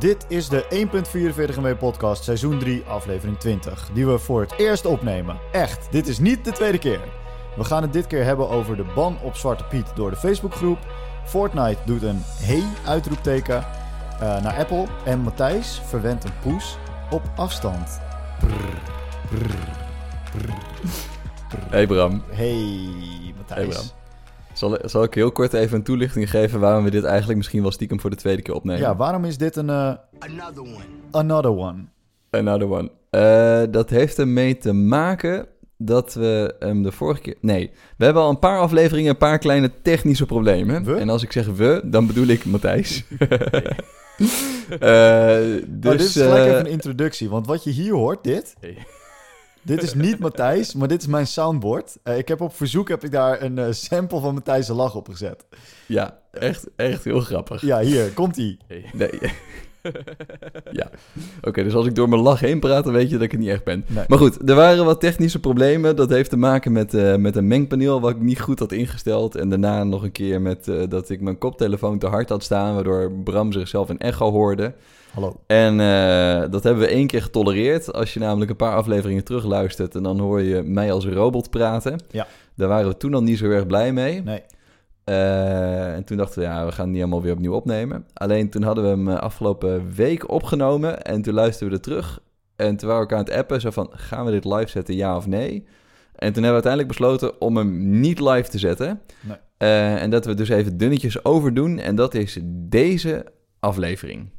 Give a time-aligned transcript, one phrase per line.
[0.00, 0.88] Dit is de
[1.54, 5.38] 1.44 MW podcast seizoen 3 aflevering 20, die we voor het eerst opnemen.
[5.52, 7.00] Echt, dit is niet de tweede keer.
[7.56, 10.78] We gaan het dit keer hebben over de ban op Zwarte Piet door de Facebookgroep.
[11.24, 16.76] Fortnite doet een hey uitroepteken uh, naar Apple en Matthijs verwendt een poes
[17.10, 18.00] op afstand.
[18.38, 18.52] Brrr,
[19.28, 19.58] brrr,
[20.32, 20.54] brrr,
[21.70, 22.22] hey Bram.
[22.30, 22.88] Hey
[23.36, 23.58] Matthijs.
[23.58, 23.99] Hey Bram.
[24.60, 27.70] Zal, zal, ik heel kort even een toelichting geven waarom we dit eigenlijk misschien wel
[27.70, 28.80] stiekem voor de tweede keer opnemen?
[28.80, 29.68] Ja, waarom is dit een...
[29.68, 29.92] Uh...
[30.18, 30.84] Another one.
[31.10, 31.84] Another one.
[32.30, 32.90] Another one.
[33.10, 35.46] Uh, dat heeft ermee te maken
[35.76, 37.36] dat we hem de vorige keer...
[37.40, 40.84] Nee, we hebben al een paar afleveringen, een paar kleine technische problemen.
[40.84, 40.94] We?
[40.94, 43.04] En als ik zeg we, dan bedoel ik Matthijs.
[43.10, 44.78] Uh,
[45.66, 48.56] dus, oh, dit is gelijk even een introductie, want wat je hier hoort, dit...
[49.62, 51.98] Dit is niet Matthijs, maar dit is mijn soundboard.
[52.04, 55.08] Uh, ik heb op verzoek heb ik daar een uh, sample van Matthijs' lach op
[55.08, 55.46] gezet.
[55.86, 57.60] Ja, echt, echt heel grappig.
[57.60, 58.58] Ja, hier, komt-ie.
[58.92, 59.10] Nee.
[60.70, 60.90] ja,
[61.42, 63.40] oké, dus als ik door mijn lach heen praat, dan weet je dat ik het
[63.40, 63.84] niet echt ben.
[64.08, 65.96] Maar goed, er waren wat technische problemen.
[65.96, 69.34] Dat heeft te maken met, uh, met een mengpaneel wat ik niet goed had ingesteld.
[69.34, 73.12] En daarna nog een keer met dat ik mijn koptelefoon te hard had staan, waardoor
[73.12, 74.74] Bram zichzelf een echo hoorde.
[75.12, 75.40] Hallo.
[75.46, 77.92] En uh, dat hebben we één keer getolereerd.
[77.92, 82.00] Als je namelijk een paar afleveringen terugluistert en dan hoor je mij als robot praten.
[82.10, 82.26] Ja.
[82.56, 84.22] Daar waren we toen al niet zo erg blij mee.
[84.22, 84.42] Nee.
[85.04, 88.06] Uh, en toen dachten we, ja, we gaan het niet helemaal weer opnieuw opnemen.
[88.12, 92.20] Alleen toen hadden we hem eh, afgelopen week opgenomen en toen luisterden we er terug.
[92.56, 94.96] En toen waren we elkaar aan het appen, zo van, gaan we dit live zetten,
[94.96, 95.66] ja of nee?
[96.14, 99.00] En toen hebben we uiteindelijk besloten om hem niet live te zetten.
[99.20, 99.36] Nee.
[99.58, 101.78] Uh, en dat we dus even dunnetjes overdoen.
[101.78, 103.26] En dat is deze
[103.58, 104.30] aflevering.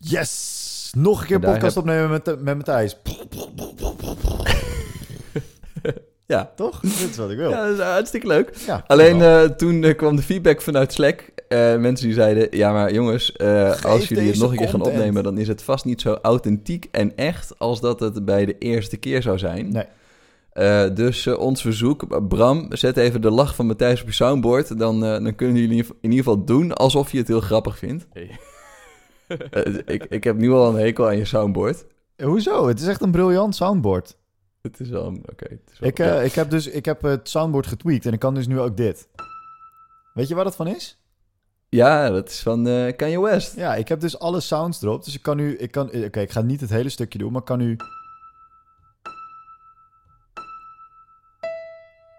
[0.00, 0.92] Yes!
[0.96, 2.96] Nog een keer podcast opnemen met, met Matthijs.
[6.26, 6.52] ja.
[6.56, 6.80] Toch?
[6.80, 7.50] Dit is wat ik wil.
[7.50, 8.56] Ja, dat is hartstikke leuk.
[8.66, 11.30] Ja, Alleen uh, toen uh, kwam de feedback vanuit Slack.
[11.48, 13.38] Uh, mensen die zeiden, ja maar jongens,
[13.82, 15.22] als jullie het nog een keer gaan opnemen...
[15.22, 18.96] dan is het vast niet zo authentiek en echt als dat het bij de eerste
[18.96, 19.72] keer zou zijn.
[19.72, 20.92] Nee.
[20.92, 24.78] dus ons verzoek, Bram, zet even de lach van Matthijs op je soundboard.
[24.78, 28.06] Dan, dan kunnen jullie in ieder geval doen alsof je het heel grappig vindt.
[28.12, 28.38] Hey.
[29.28, 31.84] Eh, ik, ik heb nu al een hekel aan je soundboard.
[32.22, 32.68] Hoezo?
[32.68, 34.16] Het is echt een briljant soundboard.
[34.62, 35.16] Het is wel...
[35.30, 35.58] Oké.
[35.80, 38.60] ik, uh, ik heb dus ik heb het soundboard getweakt en ik kan dus nu
[38.60, 39.08] ook dit.
[40.14, 41.02] Weet je waar dat van is?
[41.68, 43.56] Ja, dat is van uh, Kanye West.
[43.56, 45.04] Ja, ik heb dus alle sounds erop.
[45.04, 45.56] Dus ik kan nu...
[45.56, 47.76] Ik kan, Oké, ik ga niet het hele stukje doen, maar ik kan nu...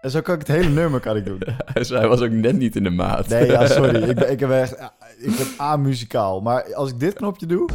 [0.00, 1.42] En zo kan ik het hele nummer kan ik doen.
[1.88, 3.28] Hij was ook net niet in de maat.
[3.28, 4.02] Nee, ja, sorry.
[4.10, 4.72] Ik ben, ik ben echt...
[5.18, 6.40] Ik ben amuzikaal.
[6.40, 7.68] Maar als ik dit knopje doe,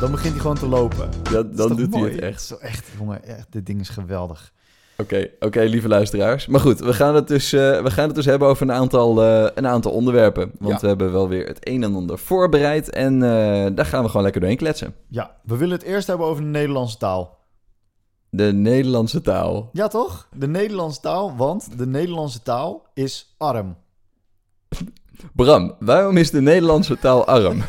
[0.00, 1.08] dan begint hij gewoon te lopen.
[1.30, 2.42] Ja, dan doet hij het echt.
[2.42, 3.24] Zo echt, jongen.
[3.24, 4.52] Echt, dit ding is geweldig.
[4.96, 6.46] Oké, oké, lieve luisteraars.
[6.46, 9.24] Maar goed, we gaan het dus, uh, we gaan het dus hebben over een aantal,
[9.24, 10.52] uh, een aantal onderwerpen.
[10.58, 10.80] Want ja.
[10.80, 12.90] we hebben wel weer het een en ander voorbereid.
[12.90, 13.20] En uh,
[13.74, 14.94] daar gaan we gewoon lekker doorheen kletsen.
[15.08, 17.39] Ja, we willen het eerst hebben over de Nederlandse taal.
[18.30, 19.70] De Nederlandse taal.
[19.72, 20.28] Ja, toch?
[20.34, 23.76] De Nederlandse taal, want de Nederlandse taal is arm.
[25.34, 27.62] Bram, waarom is de Nederlandse taal arm?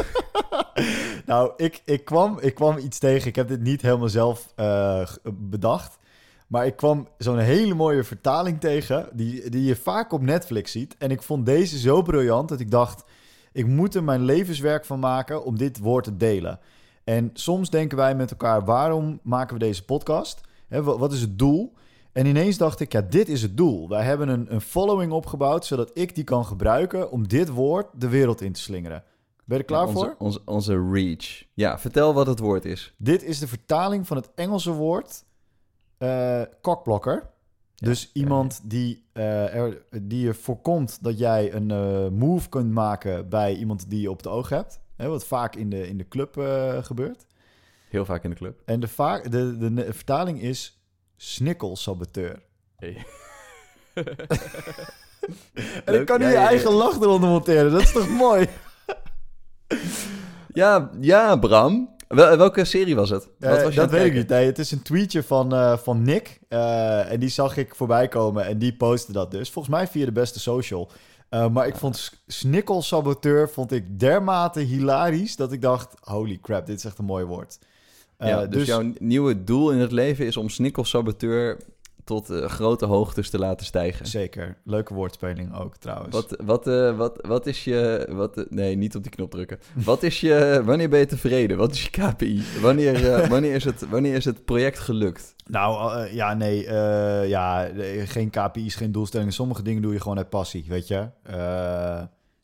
[1.25, 3.27] nou, ik, ik, kwam, ik kwam iets tegen.
[3.27, 5.99] Ik heb dit niet helemaal zelf uh, bedacht.
[6.47, 10.95] Maar ik kwam zo'n hele mooie vertaling tegen, die, die je vaak op Netflix ziet.
[10.97, 13.03] En ik vond deze zo briljant dat ik dacht,
[13.51, 16.59] ik moet er mijn levenswerk van maken om dit woord te delen.
[17.03, 20.41] En soms denken wij met elkaar, waarom maken we deze podcast?
[20.72, 21.74] Hè, wat is het doel?
[22.12, 23.90] En ineens dacht ik, ja, dit is het doel.
[23.90, 28.09] Wij hebben een, een following opgebouwd, zodat ik die kan gebruiken om dit woord de
[28.09, 29.04] wereld in te slingeren.
[29.46, 30.16] Ben je er klaar onze, voor?
[30.18, 31.44] Onze, onze reach.
[31.54, 32.94] Ja, vertel wat het woord is.
[32.98, 35.24] Dit is de vertaling van het Engelse woord
[36.00, 37.30] uh, kokblokker.
[37.76, 42.72] Ja, dus iemand die, uh, er, die er voorkomt dat jij een uh, move kunt
[42.72, 44.80] maken bij iemand die je op het oog hebt.
[44.96, 46.34] Hè, wat vaak in de, in de club
[46.82, 47.26] gebeurt.
[47.91, 48.62] Heel vaak in de club.
[48.66, 50.84] En de, vaak, de, de, de vertaling is
[51.18, 52.41] snikkelsaboteur.
[52.75, 53.06] Hey.
[55.85, 57.72] en ik kan nu je eigen lach eronder monteren.
[57.72, 58.47] Dat is toch mooi?
[60.61, 61.96] ja, ja, Bram.
[62.08, 63.29] Wel, welke serie was het?
[63.40, 64.28] Wat was uh, dat weet ik niet.
[64.28, 66.40] Nee, het is een tweetje van, uh, van Nick.
[66.49, 69.49] Uh, en die zag ik voorbij komen en die postte dat dus.
[69.49, 70.91] Volgens mij via de beste social.
[71.29, 75.35] maar ik vond Snikkelsaboteur vond ik dermate hilarisch...
[75.35, 77.59] dat ik dacht, holy crap, dit is echt een mooi woord.
[78.28, 81.58] Ja, dus, dus, jouw nieuwe doel in het leven is om Snikkelsaboteur
[82.03, 84.06] tot uh, grote hoogtes te laten stijgen.
[84.06, 84.58] Zeker.
[84.64, 86.16] Leuke woordspeling ook trouwens.
[86.16, 88.08] Wat, wat, uh, wat, wat is je...
[88.09, 89.59] Wat, uh, nee, niet op die knop drukken.
[89.85, 90.62] Wat is je...
[90.66, 91.58] Wanneer ben je tevreden?
[91.58, 92.44] Wat is je KPI?
[92.62, 95.35] Wanneer, wanneer, is, het, wanneer is het project gelukt?
[95.46, 96.70] Nou, ja, nee.
[97.28, 97.70] ja,
[98.06, 99.34] geen KPI's, geen doelstellingen.
[99.34, 101.08] Sommige dingen doe je gewoon uit passie, weet je.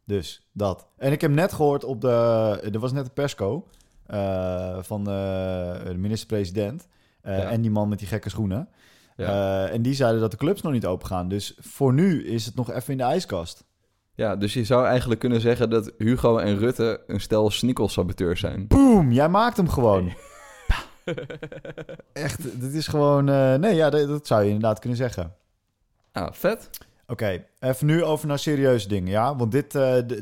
[0.05, 0.87] dus, dat.
[0.97, 2.07] En ik heb net gehoord op de...
[2.73, 3.67] Er was net een persco.
[4.79, 6.87] Van de minister-president.
[7.21, 8.69] En die man met die gekke schoenen.
[9.71, 11.27] en die zeiden dat de clubs nog niet open gaan.
[11.27, 13.65] Dus voor nu is het nog even in de ijskast.
[14.13, 18.67] Ja, dus je zou eigenlijk kunnen zeggen dat Hugo en Rutte een stel snikkelsaboteurs zijn.
[18.67, 20.13] Boom, jij maakt hem gewoon.
[22.13, 23.23] Echt, dit is gewoon...
[23.59, 25.33] Nee, ja, dat, dat, zou je inderdaad kunnen zeggen.
[26.11, 26.69] Ah, vet.
[27.07, 29.35] Oké, even nu over naar serieuze dingen, ja?
[29.35, 29.71] Want dit,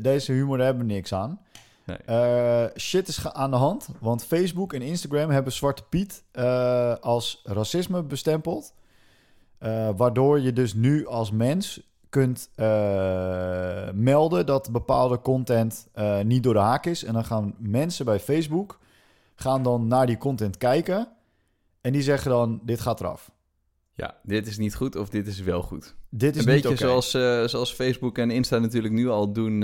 [0.02, 1.40] deze humor, daar hebben we niks aan.
[1.86, 1.98] Nee.
[2.08, 6.22] Uh, shit is aan de hand, want Facebook en Instagram hebben Zwarte Piet
[7.00, 8.72] als racisme bestempeld.
[9.96, 12.50] waardoor je dus nu als mens kunt
[13.94, 15.88] melden dat bepaalde content
[16.22, 17.04] niet door de haak is.
[17.04, 18.78] En dan gaan mensen bij Facebook
[19.34, 21.08] gaan dan naar die content kijken.
[21.80, 23.30] En die zeggen dan, dit gaat eraf.
[23.94, 25.94] Ja, dit is niet goed of dit is wel goed.
[26.10, 26.88] Dit is een beetje okay.
[26.88, 29.58] zoals, uh, zoals Facebook en Insta natuurlijk nu al doen.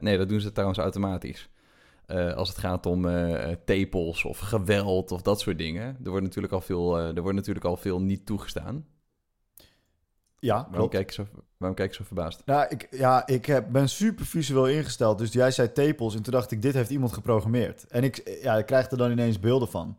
[0.00, 1.48] nee, dat doen ze trouwens automatisch.
[2.34, 3.06] Als het gaat om
[3.64, 5.96] tepels of geweld of dat soort dingen.
[6.04, 8.86] Er wordt natuurlijk al veel, er wordt natuurlijk al veel niet toegestaan.
[10.38, 12.42] Ja, waarom kijk, je zo, waarom kijk je zo verbaasd?
[12.44, 15.18] Nou, ik, ja, ik heb, ben super visueel ingesteld.
[15.18, 17.86] Dus jij zei tepels en toen dacht ik, dit heeft iemand geprogrammeerd.
[17.86, 19.96] En ik, ja, ik krijg er dan ineens beelden van.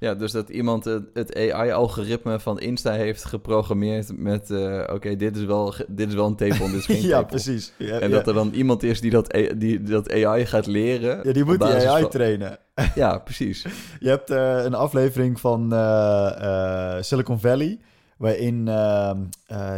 [0.00, 4.50] Ja, dus dat iemand het, AI-algoritme van Insta heeft geprogrammeerd met...
[4.50, 7.72] Uh, oké, dit is wel dit is wel een tepel, dit is geen ja, precies.
[7.76, 11.20] Ja, en dat er dan iemand is die dat, die, dat AI gaat leren.
[11.22, 12.58] Ja, die moet die AI trainen.
[12.94, 13.66] ja, precies.
[14.00, 17.78] Je hebt uh, een aflevering van uh, Silicon Valley
[18.16, 19.12] waarin uh,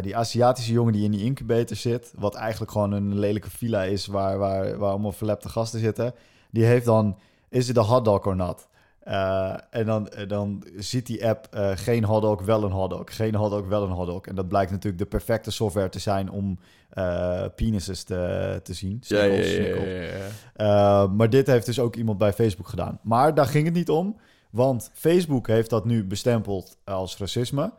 [0.00, 4.06] die Aziatische jongen die in die incubator zit, wat eigenlijk gewoon een lelijke villa is
[4.06, 6.14] waar, waar, waar allemaal verlepte gasten zitten,
[6.50, 8.66] die heeft dan, is het een hotdog of not?
[9.08, 13.16] Uh, en dan, dan ziet die app uh, geen hotdog, wel een hotdog.
[13.16, 14.26] Geen hotdog, wel een hotdog.
[14.26, 16.58] En dat blijkt natuurlijk de perfecte software te zijn om
[16.94, 18.99] uh, penises te, te zien.
[19.00, 22.99] Snickles, ja, ja, ja, ja maar dit heeft dus ook iemand bij Facebook gedaan.
[23.02, 24.16] Maar daar ging het niet om,
[24.50, 27.72] want Facebook heeft dat nu bestempeld als racisme.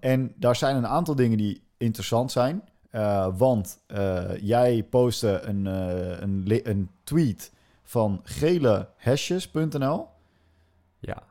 [0.00, 2.62] En daar zijn een aantal dingen die interessant zijn.
[3.36, 3.78] Want
[4.40, 5.66] jij postte een,
[6.22, 7.52] een, een, tweet
[7.84, 10.12] van gelehashes.nl.
[10.98, 11.28] Ja.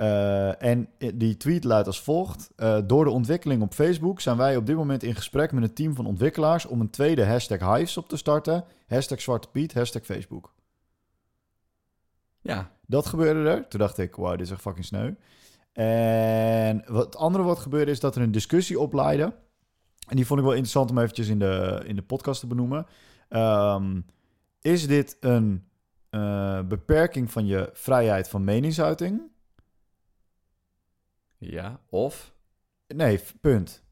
[0.57, 2.51] en die tweet luidt als volgt.
[2.85, 5.95] door de ontwikkeling op Facebook zijn wij op dit moment in gesprek met een team
[5.95, 6.65] van ontwikkelaars...
[6.65, 8.63] om een tweede hashtag Hives op te starten.
[8.88, 10.53] Hashtag Zwarte Piet, hashtag Facebook.
[12.41, 12.71] Ja.
[12.88, 13.67] Dat gebeurde er.
[13.67, 15.13] Toen dacht ik, wow, dit is echt fucking sneu.
[15.73, 19.33] En wat andere wat gebeurde is dat er een discussie opleidde.
[20.07, 22.85] En die vond ik wel interessant om eventjes in de, in de podcast te benoemen.
[23.29, 24.06] Um,
[24.61, 25.67] is dit een
[26.15, 29.21] uh, beperking van je vrijheid van meningsuiting?
[31.38, 32.33] Ja, of?
[32.88, 33.83] Nee, punt.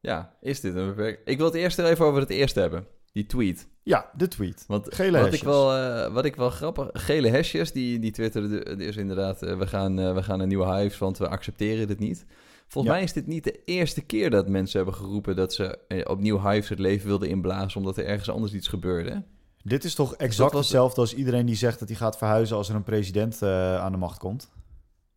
[0.00, 1.26] Ja, is dit een beperking?
[1.26, 2.86] Ik wil het eerst even over het eerste hebben.
[3.12, 3.68] Die tweet.
[3.82, 4.64] Ja, de tweet.
[4.68, 6.88] Want gele wat Ik wel, uh, wat ik wel grappig...
[6.92, 9.42] Gele hashjes, die, die twitteren dus inderdaad...
[9.42, 12.26] Uh, we, gaan, uh, we gaan een nieuwe hives, want we accepteren dit niet.
[12.68, 15.36] Volgens mij is dit niet de eerste keer dat mensen hebben geroepen...
[15.36, 17.80] dat ze opnieuw hives het leven wilden inblazen...
[17.80, 19.24] omdat er ergens anders iets gebeurde.
[19.66, 22.56] Dit is toch dus exact hetzelfde als iedereen die zegt dat hij gaat verhuizen...
[22.56, 24.50] als er een president aan de macht komt?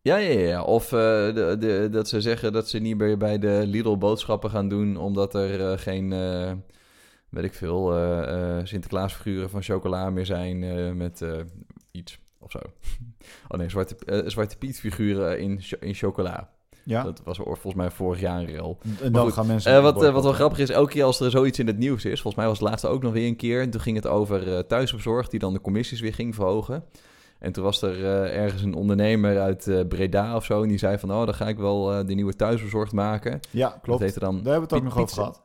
[0.02, 0.62] Ja, ja, ja.
[0.62, 4.68] Of de, de, dat ze zeggen dat ze niet meer bij de Lidl boodschappen gaan
[4.68, 4.96] doen...
[4.96, 6.10] omdat er geen
[7.28, 7.92] weet ik veel,
[8.64, 11.24] Sinterklaasfiguren van chocola meer zijn met
[11.90, 12.60] iets of zo.
[13.48, 16.50] Oh nee, Zwarte, Zwarte Piet figuren in, in chocola.
[16.88, 17.02] Ja.
[17.02, 18.78] Dat was volgens mij vorig jaar een rel.
[19.02, 19.82] En dan gaan mensen...
[19.82, 22.20] wat, wat wel grappig is, elke keer als er zoiets in het nieuws is...
[22.20, 23.60] volgens mij was het laatste ook nog weer een keer...
[23.60, 25.30] en toen ging het over thuisbezorgd...
[25.30, 26.84] die dan de commissies weer ging verhogen.
[27.38, 30.62] En toen was er ergens een ondernemer uit Breda of zo...
[30.62, 33.40] en die zei van, oh, dan ga ik wel de nieuwe thuisbezorgd maken.
[33.50, 34.00] Ja, klopt.
[34.00, 35.40] Dat dan Daar hebben we het ook nog over gehad.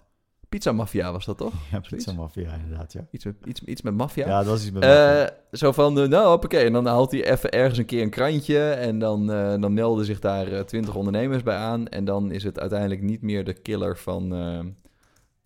[0.53, 1.53] Pizza Mafia was dat toch?
[1.71, 3.07] Ja, Pizza Mafia inderdaad, ja.
[3.11, 4.27] Iets met, iets, iets met maffia?
[4.27, 4.83] Ja, dat is iets met.
[4.83, 8.09] Uh, zo van, uh, nou hoppakee, en dan haalt hij even ergens een keer een
[8.09, 8.69] krantje...
[8.69, 11.87] en dan, uh, dan melden zich daar twintig ondernemers bij aan...
[11.87, 14.29] en dan is het uiteindelijk niet meer de killer van,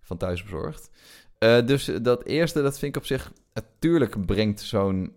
[0.01, 0.89] van Thuisbezorgd.
[1.65, 3.31] dus dat eerste, dat vind ik op zich...
[3.53, 5.15] Natuurlijk brengt zo'n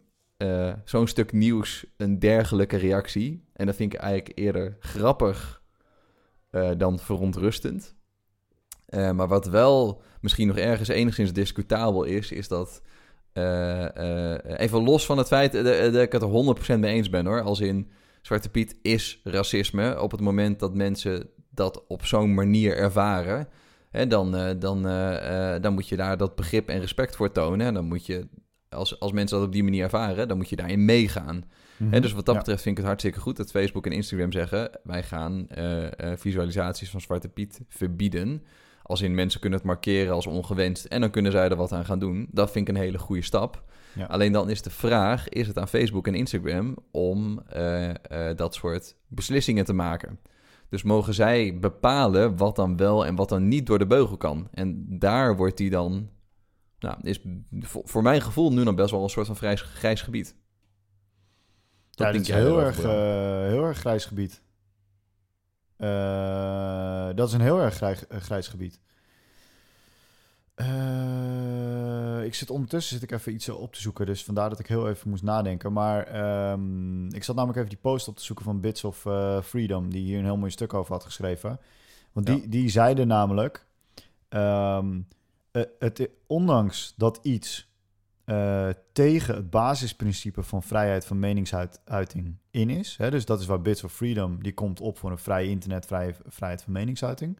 [0.84, 3.44] zo'n stuk nieuws een dergelijke reactie.
[3.52, 5.62] En dat vind ik eigenlijk eerder grappig
[6.76, 7.98] dan verontrustend...
[8.90, 12.82] Uh, maar wat wel misschien nog ergens enigszins discutabel is, is dat.
[13.34, 17.26] Uh, uh, even los van het feit dat ik het er 100% mee eens ben
[17.26, 17.42] hoor.
[17.42, 17.90] Als in
[18.22, 20.00] Zwarte Piet is racisme.
[20.00, 23.48] Op het moment dat mensen dat op zo'n manier ervaren.
[23.90, 24.82] Hè, dan, dan,
[25.60, 27.66] dan moet je daar dat begrip en respect voor tonen.
[27.66, 28.28] En dan moet je,
[28.68, 31.44] als, als mensen dat op die manier ervaren, dan moet je daarin meegaan.
[31.76, 34.70] Mm dus wat dat betreft vind ik het hartstikke goed dat Facebook en Instagram zeggen:
[34.82, 35.46] wij gaan
[36.16, 38.42] visualisaties van Zwarte Piet verbieden
[38.90, 41.84] als in mensen kunnen het markeren als ongewenst en dan kunnen zij er wat aan
[41.84, 42.28] gaan doen.
[42.30, 43.62] Dat vind ik een hele goede stap.
[43.94, 44.04] Ja.
[44.04, 47.42] Alleen dan is de vraag, is het aan Facebook en Instagram om
[48.36, 50.18] dat soort beslissingen te maken?
[50.68, 54.48] Dus mogen zij bepalen wat dan wel en wat dan niet door de beugel kan.
[54.52, 56.08] En daar wordt die dan,
[56.78, 57.20] nou, is
[57.62, 60.36] voor mijn gevoel nu dan best wel een soort van grijs, grijs gebied.
[61.90, 62.90] Dat ja, dat is heel erg, uh,
[63.48, 64.42] heel erg grijs gebied.
[65.80, 68.80] Uh, dat is een heel erg grijs, grijs gebied.
[70.56, 74.66] Uh, ik zit ondertussen zit ik even iets op te zoeken, dus vandaar dat ik
[74.66, 75.72] heel even moest nadenken.
[75.72, 76.20] Maar
[76.50, 79.90] um, ik zat namelijk even die post op te zoeken van Bits of uh, Freedom,
[79.90, 81.60] die hier een heel mooi stuk over had geschreven.
[82.12, 83.66] Want die, die zeiden namelijk,
[84.28, 85.08] um,
[85.78, 87.69] het, ondanks dat iets
[88.30, 93.62] uh, tegen het basisprincipe van vrijheid van meningsuiting in is, hè, dus dat is waar
[93.62, 97.38] Bits of Freedom, die komt op voor een vrij internet, vrij, vrijheid van meningsuiting.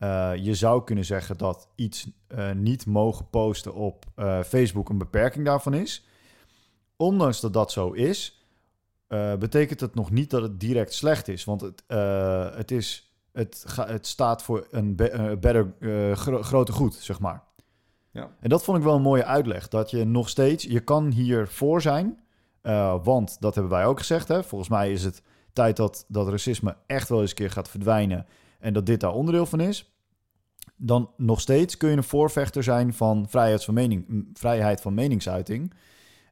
[0.00, 4.04] Uh, je zou kunnen zeggen dat iets uh, niet mogen posten op
[4.46, 6.06] Facebook een beperking daarvan is.
[6.96, 8.46] Ondanks dat dat zo is,
[9.38, 11.44] betekent het nog niet dat het direct slecht is.
[11.44, 11.82] Want het,
[12.56, 15.74] het, is, het, staat voor een be better,
[16.16, 17.45] gro grote goed, zeg maar.
[18.16, 18.30] Ja.
[18.40, 19.68] En dat vond ik wel een mooie uitleg.
[19.68, 22.20] Dat je nog steeds, je kan hier voor zijn.
[23.02, 24.28] want dat hebben wij ook gezegd.
[24.28, 24.42] Hè?
[24.42, 28.26] Volgens mij is het tijd dat, dat racisme echt wel eens een keer gaat verdwijnen
[28.58, 29.96] en dat dit daar onderdeel van is,
[30.76, 35.72] dan nog steeds kun je een voorvechter zijn van vrijheid van, van meningsuiting.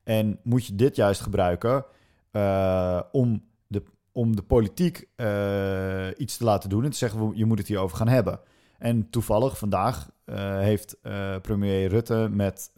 [0.04, 1.84] En moet je dit juist gebruiken
[2.32, 7.44] uh, om, de, om de politiek uh, iets te laten doen en te zeggen, je
[7.44, 8.40] moet het hierover gaan hebben.
[8.78, 10.96] En toevallig vandaag uh, heeft
[11.42, 12.70] premier Rutte met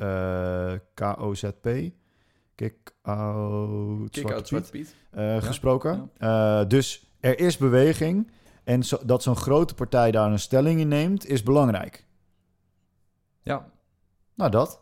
[0.95, 1.69] KOZP,
[2.55, 4.95] Kick-Out Zwarte Piet,
[5.38, 6.11] gesproken.
[6.19, 6.65] Ja.
[6.65, 8.31] dus er is beweging.
[8.65, 12.07] En zo, dat zo'n grote partij daar een stelling in neemt, is belangrijk.
[13.43, 13.71] Ja.
[14.35, 14.81] Nou, dat.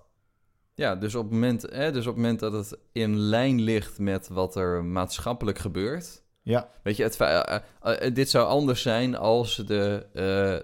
[0.75, 3.99] Ja, dus op, het moment, hè, dus op het moment dat het in lijn ligt
[3.99, 6.23] met wat er maatschappelijk gebeurt.
[6.42, 6.71] Ja.
[6.83, 10.06] Weet je, het, uh, uh, dit zou anders zijn als de,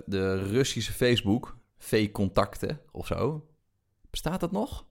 [0.06, 3.46] de Russische Facebook, V-contacten of zo.
[4.10, 4.84] Bestaat dat nog?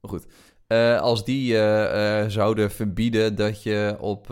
[0.00, 0.26] Maar goed,
[0.68, 4.26] uh, als die uh, uh, zouden verbieden dat je op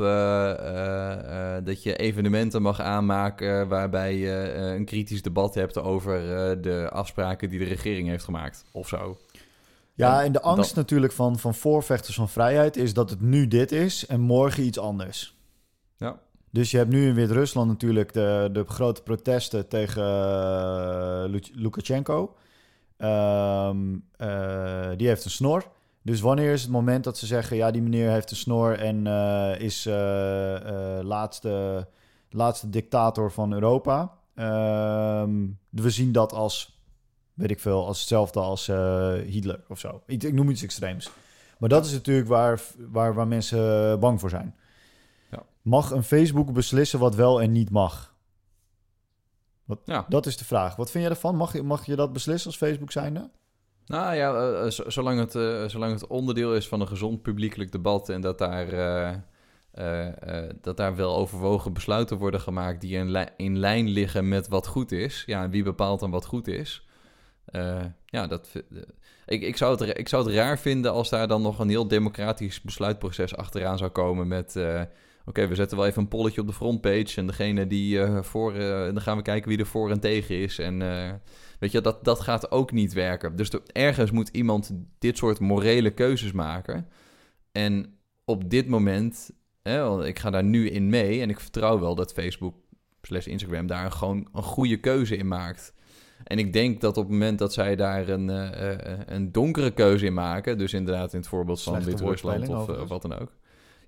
[1.64, 6.20] dat je evenementen mag aanmaken waarbij je een kritisch debat hebt over
[6.60, 9.18] de afspraken die de regering heeft gemaakt of zo.
[9.94, 13.72] Ja, en de angst natuurlijk van, van voorvechters van vrijheid is dat het nu dit
[13.72, 15.36] is en morgen iets anders.
[15.96, 16.20] Ja.
[16.50, 20.02] Dus je hebt nu in Wit-Rusland natuurlijk de, de grote protesten tegen
[21.52, 22.34] Lukashenko.
[22.98, 24.04] Um,
[24.96, 25.64] die heeft een snor.
[26.02, 29.06] Dus wanneer is het moment dat ze zeggen: ja, die meneer heeft een snor en
[29.06, 31.86] uh, is uh, uh, laatste,
[32.30, 34.12] laatste dictator van Europa?
[34.34, 36.80] Ehm, we zien dat als,
[37.34, 38.66] weet ik veel, als hetzelfde als
[39.26, 40.02] Hitler of zo.
[40.06, 41.10] Ik, ik, noem iets extreems.
[41.58, 44.54] Maar dat is natuurlijk waar, waar, waar mensen bang voor zijn.
[45.68, 48.14] Mag een Facebook beslissen wat wel en niet mag?
[49.64, 50.06] Wat, ja.
[50.08, 50.76] Dat is de vraag.
[50.76, 51.36] Wat vind jij ervan?
[51.36, 53.30] Mag, mag je dat beslissen als Facebook zijnde?
[53.86, 58.08] Nou ja, uh, zolang, het, uh, zolang het onderdeel is van een gezond publiekelijk debat
[58.08, 58.66] en dat daar,
[60.60, 64.66] dat daar wel overwogen besluiten worden gemaakt die in, li in lijn liggen met wat
[64.66, 65.22] goed is.
[65.26, 66.86] Ja, en wie bepaalt dan wat goed is?
[68.06, 68.52] ja, dat,
[69.26, 71.88] ik, ik, zou het, ik zou het raar vinden als daar dan nog een heel
[71.88, 74.56] democratisch besluitproces achteraan zou komen met...
[75.28, 78.52] Oké, we zetten wel even een polletje op de frontpage en degene die voor...
[78.54, 80.82] dan gaan we kijken wie er voor en tegen is en...
[81.58, 83.36] Weet je, dat, dat gaat ook niet werken.
[83.36, 86.88] Dus ergens moet iemand dit soort morele keuzes maken.
[87.52, 89.30] En op dit moment,
[89.62, 92.54] hè, want ik ga daar nu in mee en ik vertrouw wel dat Facebook
[93.02, 95.74] slash Instagram daar gewoon een goede keuze in maakt.
[96.24, 100.06] En ik denk dat op het moment dat zij daar een, uh, een donkere keuze
[100.06, 103.32] in maken, dus inderdaad in het voorbeeld van Wit-Rusland of, of, wat dan ook.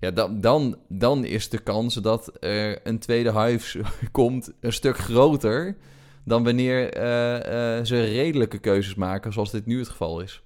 [0.01, 3.81] Ja, dan, dan, dan is de kans dat er een tweede hive
[4.11, 5.77] komt een stuk groter
[6.23, 10.43] dan wanneer uh, uh, ze redelijke keuzes maken, zoals dit nu het geval is.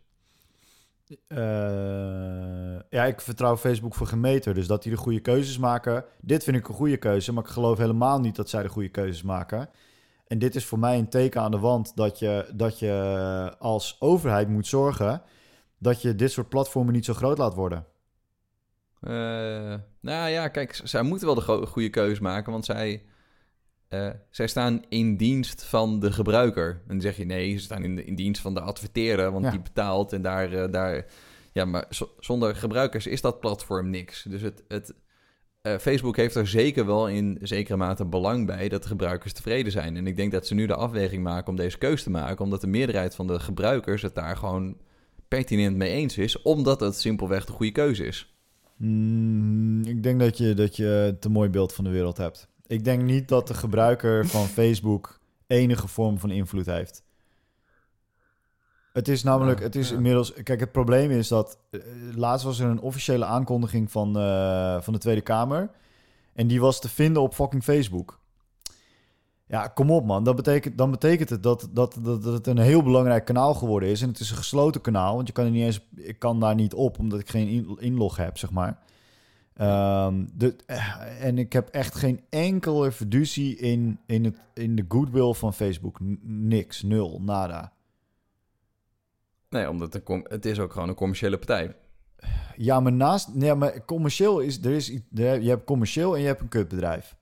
[1.28, 1.38] Uh,
[2.90, 6.06] ja, ik vertrouw Facebook voor gemeter, dus dat die de goede keuzes maken.
[6.22, 8.90] Dit vind ik een goede keuze, maar ik geloof helemaal niet dat zij de goede
[8.90, 9.70] keuzes maken.
[10.28, 13.96] En dit is voor mij een teken aan de wand dat je, dat je als
[14.00, 15.22] overheid moet zorgen
[15.78, 17.86] dat je dit soort platformen niet zo groot laat worden.
[20.02, 23.04] Nou ja, kijk, zij moeten wel de goede keuze maken, want zij
[23.90, 26.70] uh, zij staan in dienst van de gebruiker.
[26.70, 29.62] En dan zeg je nee, ze staan in, in dienst van de adverteerder, want die
[29.62, 31.06] betaalt en daar, uh, daar.
[31.52, 31.88] Ja, maar
[32.20, 34.24] zonder gebruikers is dat platform niks.
[34.30, 34.94] Dus het, het,
[35.82, 39.98] Facebook heeft er zeker wel in zekere mate belang bij dat de gebruikers tevreden zijn.
[39.98, 42.62] En ik denk dat ze nu de afweging maken om deze keuze te maken, omdat
[42.62, 44.78] de meerderheid van de gebruikers het daar gewoon
[45.28, 48.35] pertinent mee eens is, omdat het simpelweg de goede keuze is.
[48.78, 52.48] Mm, ik denk dat je, dat je te mooi beeld van de wereld hebt.
[52.68, 57.04] Ik denk niet dat de gebruiker van Facebook enige vorm van invloed heeft.
[58.94, 60.34] Het is namelijk, het is inmiddels.
[60.34, 61.58] Kijk, het probleem is dat.
[61.72, 61.82] Uh,
[62.16, 65.70] laatst was er een officiële aankondiging van, uh, van de Tweede Kamer.
[66.34, 68.20] En die was te vinden op fucking Facebook.
[69.48, 70.24] Ja, kom op man.
[70.24, 73.90] Dat betekent, dan betekent het dat, dat, dat, dat het een heel belangrijk kanaal geworden
[73.90, 74.02] is.
[74.02, 75.16] En het is een gesloten kanaal.
[75.16, 75.88] Want je kan er niet eens.
[75.96, 78.80] Ik kan daar niet op, omdat ik geen inlog heb, zeg maar.
[79.62, 80.56] Um, de,
[81.20, 86.00] en ik heb echt geen enkele fiducie in, in, het, in de goodwill van Facebook.
[86.24, 87.74] niks, nul, nada.
[89.50, 91.76] Nee, omdat het, het is ook gewoon een commerciële partij.
[92.56, 93.34] Ja, maar naast...
[93.34, 94.64] Nee, maar commercieel is...
[94.64, 97.16] Er is je hebt commercieel en je hebt een kutbedrijf.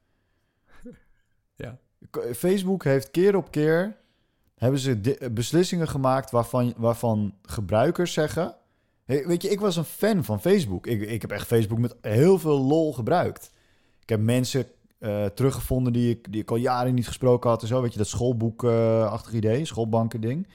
[2.35, 3.95] Facebook heeft keer op keer...
[4.55, 8.55] hebben ze beslissingen gemaakt waarvan, waarvan gebruikers zeggen...
[9.05, 10.87] Weet je, ik was een fan van Facebook.
[10.87, 13.51] Ik, ik heb echt Facebook met heel veel lol gebruikt.
[14.01, 14.65] Ik heb mensen
[14.99, 17.81] uh, teruggevonden die ik, die ik al jaren niet gesproken had en zo.
[17.81, 20.47] Weet je, dat schoolboekachtig uh, idee, schoolbanken ding.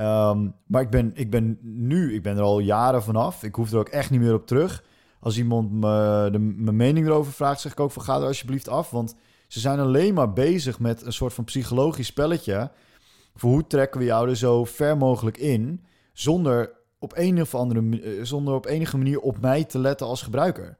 [0.00, 3.42] Um, maar ik ben, ik ben nu, ik ben er al jaren vanaf.
[3.42, 4.84] Ik hoef er ook echt niet meer op terug.
[5.20, 8.68] Als iemand me de, mijn mening erover vraagt, zeg ik ook van ga er alsjeblieft
[8.68, 8.90] af.
[8.90, 9.14] Want
[9.54, 12.70] ze zijn alleen maar bezig met een soort van psychologisch spelletje.
[13.34, 18.00] Voor hoe trekken we jou er zo ver mogelijk in, zonder op een of andere
[18.00, 20.78] eh, zonder op enige manier op mij te letten als gebruiker.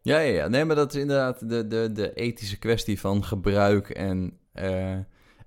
[0.00, 0.48] Ja, ja, ja.
[0.48, 4.98] Nee, maar dat is inderdaad de, de, de ethische kwestie van gebruik en uh,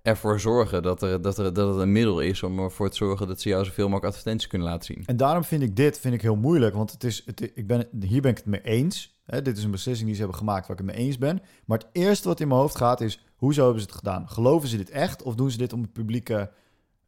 [0.08, 3.28] ervoor zorgen dat, er, dat, er, dat het een middel is om ervoor te zorgen
[3.28, 5.04] dat ze jou zoveel mogelijk advertenties kunnen laten zien.
[5.06, 7.88] En daarom vind ik dit vind ik heel moeilijk, want het is, het, ik ben,
[8.00, 9.16] hier ben ik het mee eens.
[9.24, 11.42] Hè, dit is een beslissing die ze hebben gemaakt waar ik het mee eens ben.
[11.66, 14.30] Maar het eerste wat in mijn hoofd gaat is, hoezo hebben ze het gedaan?
[14.30, 16.52] Geloven ze dit echt of doen ze dit om, het publieke,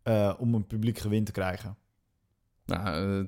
[0.03, 1.77] uh, om een publiek gewin te krijgen?
[2.65, 3.27] Nou,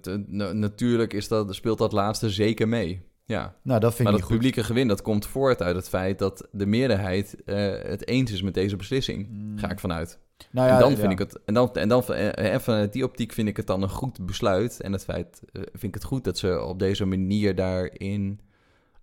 [0.54, 3.11] natuurlijk is dat, speelt dat laatste zeker mee.
[3.32, 3.56] Ja.
[3.62, 6.48] Nou, dat vind maar ik dat publieke gewin, dat komt voort uit het feit dat
[6.51, 9.27] de meerderheid uh, het eens is met deze beslissing.
[9.29, 9.58] Mm.
[9.58, 10.20] Ga ik vanuit.
[10.51, 13.32] Nou ja, en dan vind ik het, en dan, en dan uh, vanuit die optiek
[13.32, 14.82] vind ik het dan een goed besluit.
[14.82, 18.40] En het feit uh, vind ik het goed dat ze op deze manier daarin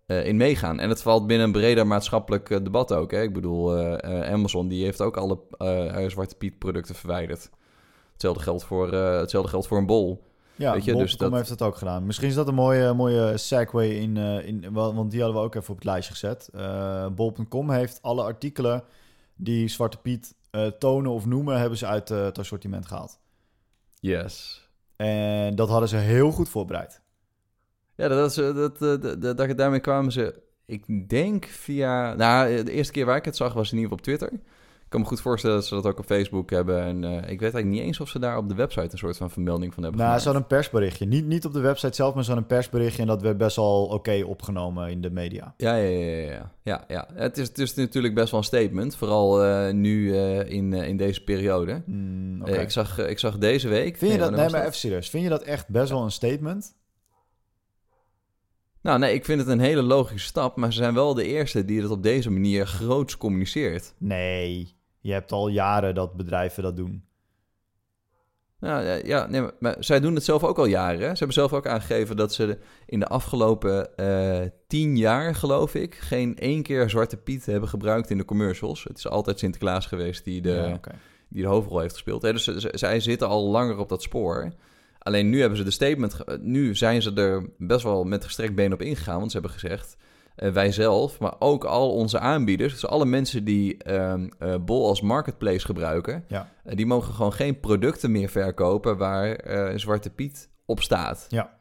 [0.07, 0.81] in meegaan.
[0.81, 3.11] En het valt binnen een breder maatschappelijk debat ook.
[3.11, 3.23] Hè?
[3.23, 5.39] Ik bedoel, Amazon die heeft ook alle
[6.07, 7.51] Zwarte Piet producten verwijderd.
[8.13, 10.28] Hetzelfde geldt voor, hetzelfde geldt voor een bol.
[10.59, 11.33] Ja, Weet je, dus dat...
[11.33, 12.07] heeft dat ook gedaan.
[12.07, 14.73] Misschien is dat een mooie, mooie segue in, uh, in...
[14.73, 16.51] Want die hadden we ook even op het lijstje gezet.
[16.55, 18.85] Uh, eh, Bol.com heeft alle artikelen
[19.37, 21.59] die Zwarte Piet uh, tonen of noemen...
[21.59, 23.19] hebben ze uit het assortiment gehaald.
[24.01, 24.67] Yes.
[24.97, 27.01] En dat hadden ze heel goed voorbereid.
[27.95, 30.43] Ja, dat, dat, dat, dat, dat, daarmee kwamen ze...
[30.65, 32.15] Ik denk via...
[32.15, 34.41] Nou, de eerste keer waar ik het zag was in ieder geval op Twitter...
[34.89, 36.83] Ik kan me goed voorstellen dat ze dat ook op Facebook hebben.
[36.83, 39.17] En uh, ik weet eigenlijk niet eens of ze daar op de website een soort
[39.17, 40.01] van vermelding van hebben.
[40.01, 41.07] Nou, ze hadden een persberichtje.
[41.07, 43.03] Niet, niet op de website zelf, maar ze hadden een persberichtje.
[43.03, 45.55] En dat werd best wel oké opgenomen in de media.
[45.57, 46.21] Ja, ja, ja.
[46.31, 47.09] ja, ja, ja.
[47.15, 48.97] Het, is, het is natuurlijk best wel een statement.
[48.97, 51.83] Vooral uh, nu uh, in, in deze periode.
[51.87, 52.63] Mm, okay.
[52.63, 53.97] ik, zag, ik zag deze week.
[53.97, 55.11] Vind je dat, nee, maar even serieus.
[55.11, 56.77] Vind je dat echt best wel een statement?
[58.83, 60.57] Nou, nee, ik vind het een hele logische stap.
[60.57, 63.95] Maar ze zijn wel de eerste die het op deze manier groots communiceert.
[63.99, 64.77] Nee.
[65.09, 67.05] Je hebt al jaren dat bedrijven dat doen.
[68.61, 71.01] Nou, ja, ja nee, maar, zij doen het zelf ook al jaren.
[71.01, 75.95] Ze hebben zelf ook aangegeven dat ze in de afgelopen uh, tien jaar, geloof ik,
[75.95, 78.85] geen één keer Zwarte Piet hebben gebruikt in de commercials.
[78.85, 80.95] Het is altijd Sinterklaas geweest die de, ja, okay.
[81.29, 82.23] die de hoofdrol heeft gespeeld.
[82.23, 82.33] Hè?
[82.33, 84.53] Dus zij zitten al langer op dat spoor.
[84.99, 86.19] Alleen nu hebben ze de statement.
[86.41, 89.19] Nu zijn ze er best wel met gestrekt been op ingegaan.
[89.19, 89.97] Want ze hebben gezegd
[90.39, 94.89] uh, wij zelf, maar ook al onze aanbieders, dus alle mensen die uh, uh, Bol
[94.89, 96.51] als marketplace gebruiken, ja.
[96.65, 99.41] Eh, die mogen gewoon geen producten meer verkopen waar
[99.79, 101.27] Zwarte Piet op staat.
[101.29, 101.57] Ja.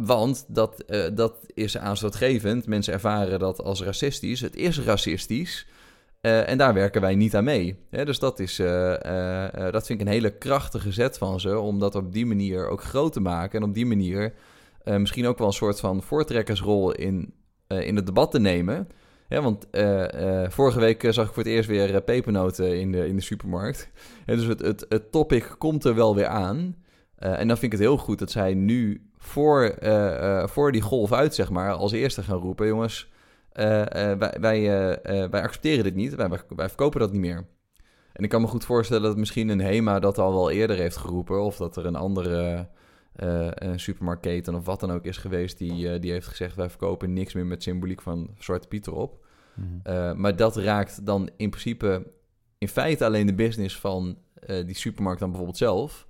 [0.00, 2.66] want dat, dat is aanstootgevend.
[2.66, 4.40] Mensen ervaren dat als racistisch.
[4.40, 5.66] Het is racistisch.
[6.20, 7.78] en daar werken wij niet aan mee.
[7.90, 8.56] dus dat, is,
[9.70, 11.58] dat vind ik een hele krachtige zet van ze.
[11.58, 13.60] Om dat op die manier ook groot te maken.
[13.60, 14.34] En op die manier
[14.84, 17.34] uh, misschien ook wel een soort van voortrekkersrol in,
[17.68, 18.88] uh, in het debat te nemen.
[19.28, 23.22] Want uh, vorige week zag ik voor het eerst weer pepernoten in de, in de
[23.22, 23.90] supermarkt.
[24.26, 26.76] Dus het, het, het topic komt er wel weer aan.
[27.16, 29.74] en dan vind ik het heel goed dat zij nu voor,
[30.44, 33.10] voor die golf uit, zeg maar, als eerste gaan roepen: jongens,
[33.52, 34.68] wij, wij,
[35.30, 37.46] wij accepteren dit niet, wij, wij verkopen dat niet meer.
[38.18, 40.96] En ik kan me goed voorstellen dat misschien een HEMA dat al wel eerder heeft
[40.96, 42.68] geroepen, of dat er een andere
[43.54, 45.58] een supermarktketen of wat dan ook is geweest...
[45.58, 49.26] die, die heeft gezegd, wij verkopen niks meer met symboliek van Zwarte Piet erop.
[49.54, 50.20] Mhm.
[50.20, 52.06] maar dat raakt dan in principe
[52.58, 56.08] in feite alleen de business van die supermarkt dan bijvoorbeeld zelf...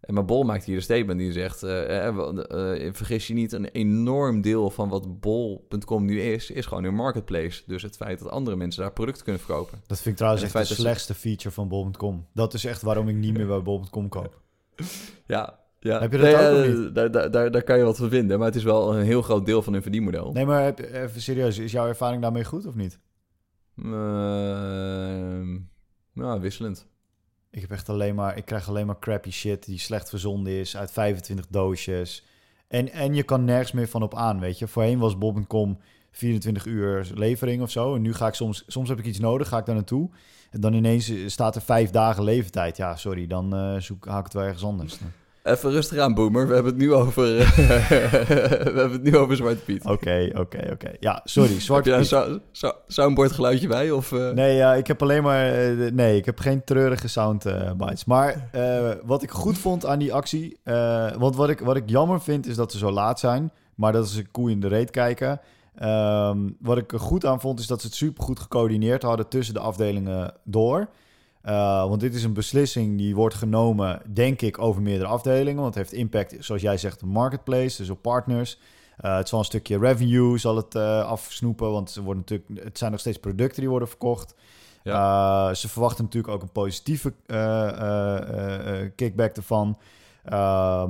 [0.00, 4.40] En maar Bol maakt hier een statement die zegt: uh, vergis je niet, een enorm
[4.40, 7.62] deel van wat bol.com nu is, is gewoon een marketplace.
[7.66, 9.80] Dus het feit dat andere mensen daar producten kunnen verkopen.
[9.86, 12.26] Dat vind ik trouwens echt de slechtste feature van bol.com.
[12.34, 14.40] Dat is echt waarom ik niet meer bij bol.com koop.
[15.26, 16.00] Ja, ja.
[16.00, 16.94] Heb je dat ook niet?
[16.94, 19.22] Daar, daar, daar, daar, kan je wat van vinden, maar het is wel een heel
[19.22, 20.32] groot deel van hun verdienmodel.
[20.32, 22.98] Nee, maar heb, even serieus, is jouw ervaring daarmee goed of niet?
[23.76, 23.84] Uh,
[26.12, 26.86] nou, wisselend.
[27.50, 30.76] Ik heb echt alleen maar, ik krijg alleen maar crappy shit die slecht verzonden is
[30.76, 32.26] uit 25 doosjes.
[32.68, 34.68] En, en je kan nergens meer van op aan, weet je.
[34.68, 35.78] Voorheen was Bob.com
[36.10, 37.94] 24 uur levering of zo.
[37.94, 40.10] En nu ga ik soms, soms heb ik iets nodig, ga ik daar naartoe.
[40.50, 42.76] En dan ineens staat er vijf dagen levertijd.
[42.76, 44.98] Ja, sorry, dan uh, zoek, haak ik het wel ergens anders.
[45.48, 46.46] Even rustig aan, Boomer.
[46.46, 49.84] We hebben het nu over, we hebben het nu over Zwarte Piet.
[49.84, 50.92] Oké, oké, oké.
[51.00, 52.10] Ja, sorry, Zwarte Piet.
[52.10, 53.90] Heb je een soundboard geluidje bij?
[53.90, 54.30] Of, uh...
[54.30, 55.70] Nee, ja, ik heb alleen maar...
[55.70, 58.04] Uh, nee, ik heb geen treurige soundbites.
[58.04, 58.50] maar
[59.04, 60.58] wat ik goed vond aan die actie...
[61.18, 63.52] want wat ik, wat ik jammer vind, is dat ze zo laat zijn.
[63.74, 65.40] Maar dat is een koe in de reet kijken.
[65.82, 69.28] Um, wat ik er goed aan vond, is dat ze het supergoed gecoördineerd hadden...
[69.28, 70.88] tussen de afdelingen door...
[71.48, 75.62] Uh, want dit is een beslissing die wordt genomen, denk ik, over meerdere afdelingen.
[75.62, 78.58] Want het heeft impact, zoals jij zegt, op marketplace, dus op partners.
[79.00, 82.78] Uh, het zal een stukje revenue zal het uh, afsnoepen, want ze worden natuurlijk, het
[82.78, 84.34] zijn nog steeds producten die worden verkocht.
[84.82, 85.54] Ja.
[85.54, 87.14] ze verwachten natuurlijk ook een positieve
[88.94, 89.78] kickback ervan.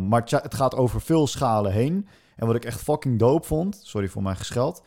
[0.08, 2.08] maar het gaat over veel schalen heen.
[2.36, 4.82] En wat ik echt fucking dope vond, sorry voor mijn gescheld,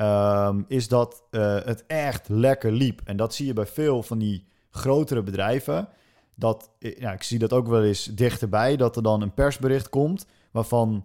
[0.00, 1.22] um, is dat
[1.64, 3.00] het echt lekker liep.
[3.04, 5.88] En dat zie je bij veel van die grotere bedrijven,
[6.34, 10.26] dat, ja, ik zie dat ook wel eens dichterbij, dat er dan een persbericht komt
[10.50, 11.04] waarvan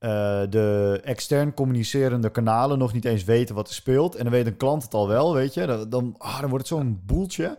[0.00, 4.14] uh, de extern communicerende kanalen nog niet eens weten wat er speelt.
[4.14, 5.66] En dan weet een klant het al wel, weet je.
[5.66, 7.58] Dan, dan, ah, dan wordt het zo'n boeltje.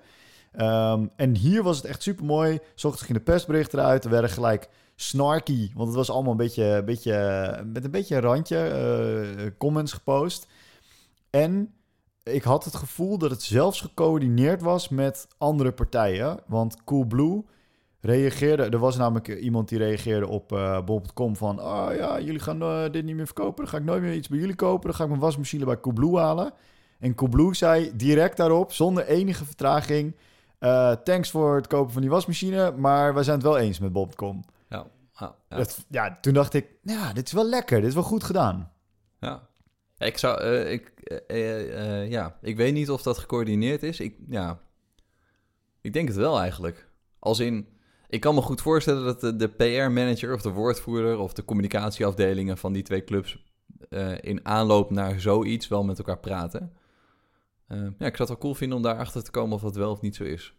[0.60, 2.60] Um, en hier was het echt super mooi.
[2.76, 4.04] Zocht ging de persbericht eruit.
[4.04, 8.22] Er werden gelijk snarky, want het was allemaal een beetje, beetje met een beetje een
[8.22, 8.72] randje
[9.38, 10.48] uh, comments gepost.
[11.30, 11.74] En
[12.24, 16.40] ik had het gevoel dat het zelfs gecoördineerd was met andere partijen.
[16.48, 17.46] Want Coolblue
[18.00, 18.64] reageerde...
[18.64, 21.62] Er was namelijk iemand die reageerde op uh, bol.com van...
[21.62, 23.64] Oh ja, jullie gaan uh, dit niet meer verkopen.
[23.64, 24.86] Dan ga ik nooit meer iets bij jullie kopen.
[24.86, 26.54] Dan ga ik mijn wasmachine bij Coolblue halen.
[27.00, 30.16] En Coolblue zei direct daarop, zonder enige vertraging...
[30.60, 33.92] Uh, thanks voor het kopen van die wasmachine, maar wij zijn het wel eens met
[33.92, 34.44] bol.com.
[34.70, 34.86] Ja,
[35.20, 35.66] ja, ja.
[35.88, 37.80] ja, toen dacht ik, ja, dit is wel lekker.
[37.80, 38.72] Dit is wel goed gedaan.
[39.20, 39.48] Ja,
[40.06, 40.92] ik zou, uh, ik,
[41.28, 44.00] uh, ja, ik weet niet of dat gecoördineerd is.
[44.00, 44.60] Ik, ja,
[45.82, 46.90] ik denk het wel eigenlijk.
[47.20, 47.68] Als in,
[48.08, 52.58] ik kan me goed voorstellen dat de, de PR-manager of de woordvoerder of de communicatieafdelingen
[52.58, 53.50] van die twee clubs
[54.22, 56.74] in aanloop naar zoiets wel met elkaar praten.
[57.68, 60.02] ja, ik zou het wel cool vinden om daarachter te komen of dat wel of
[60.02, 60.54] niet zo is.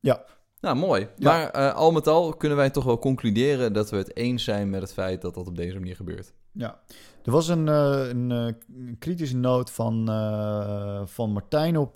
[0.00, 0.24] Ja.
[0.60, 1.08] Nou, mooi.
[1.18, 4.80] Maar al met al kunnen wij toch wel concluderen dat we het eens zijn met
[4.80, 6.32] het feit dat dat op deze manier gebeurt.
[6.56, 6.78] Ja,
[7.24, 11.92] er was een, uh, een, een, kritische noot van, uh, van Martijn op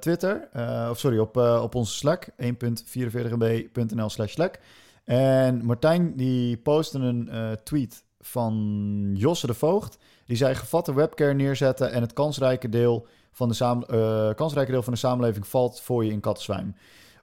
[0.00, 0.48] Twitter.
[0.90, 2.28] of sorry, op, op onze Slack.
[2.42, 4.58] 1.44b.nl slash Slack.
[5.04, 7.30] En Martijn die postte een
[7.62, 9.98] tweet van Josse de Voogd.
[10.26, 14.98] Die zei gevatte webcare neerzetten en het kansrijke deel van de, kansrijke deel van de
[14.98, 16.76] samenleving valt voor je in Katzwijn.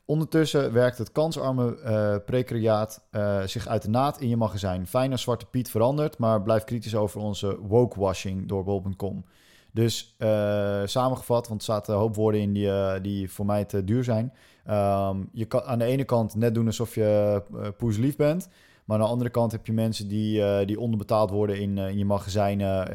[0.07, 4.87] Ondertussen werkt het kansarme uh, precariaat uh, zich uit de naad in je magazijn.
[4.87, 9.25] Fijn als Zwarte Piet verandert, maar blijf kritisch over onze wokewashing door bol.com.
[9.71, 13.83] Dus uh, samengevat, want er zaten een hoop woorden in die, die voor mij te
[13.83, 14.33] duur zijn.
[14.69, 18.49] Um, je kan aan de ene kant net doen alsof je uh, poeslief bent.
[18.85, 22.05] Maar aan de andere kant heb je mensen die, die onderbetaald worden in, in je
[22.05, 22.91] magazijnen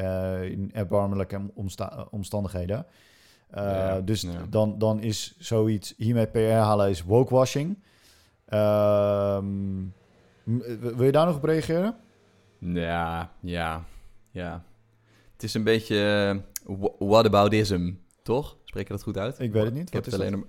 [0.50, 1.40] in erbarmelijke
[2.10, 2.86] omstandigheden.
[3.54, 7.78] Uh, dus Dan, dan is zoiets hiermee PR halen is wokewashing.
[8.48, 9.38] Uh,
[10.80, 11.96] wil je daar nog op reageren?
[12.58, 13.84] Ja, ja,
[14.30, 14.64] ja.
[15.32, 18.56] Het is een beetje uh, whataboutism, toch?
[18.64, 19.38] Spreek je dat goed uit?
[19.38, 19.86] Ik weet het niet.
[19.86, 20.40] Ik heb het, alleen nog,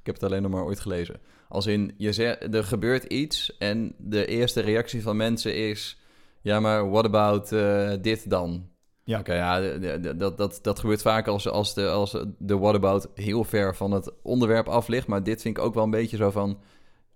[0.00, 1.20] ik heb het alleen nog maar ooit gelezen.
[1.48, 6.00] Als in, je zegt, er gebeurt iets en de eerste reactie van mensen is...
[6.40, 8.68] Ja, maar what about uh, dit dan?
[9.08, 9.60] Ja, oké, ja,
[9.98, 14.12] dat, dat, dat gebeurt vaak als, als, de, als de whatabout heel ver van het
[14.22, 15.06] onderwerp af ligt.
[15.06, 16.58] Maar dit vind ik ook wel een beetje zo van,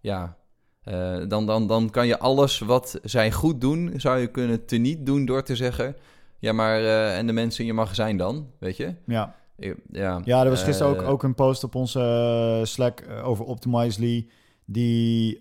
[0.00, 0.36] ja,
[0.84, 5.06] uh, dan, dan, dan kan je alles wat zij goed doen, zou je kunnen teniet
[5.06, 5.96] doen door te zeggen...
[6.38, 8.94] Ja, maar uh, en de mensen in je magazijn dan, weet je?
[9.06, 9.34] Ja.
[9.90, 14.26] Ja, ja er was gisteren ook, eh, ook een post op onze Slack over Optimizely.
[14.64, 15.38] Die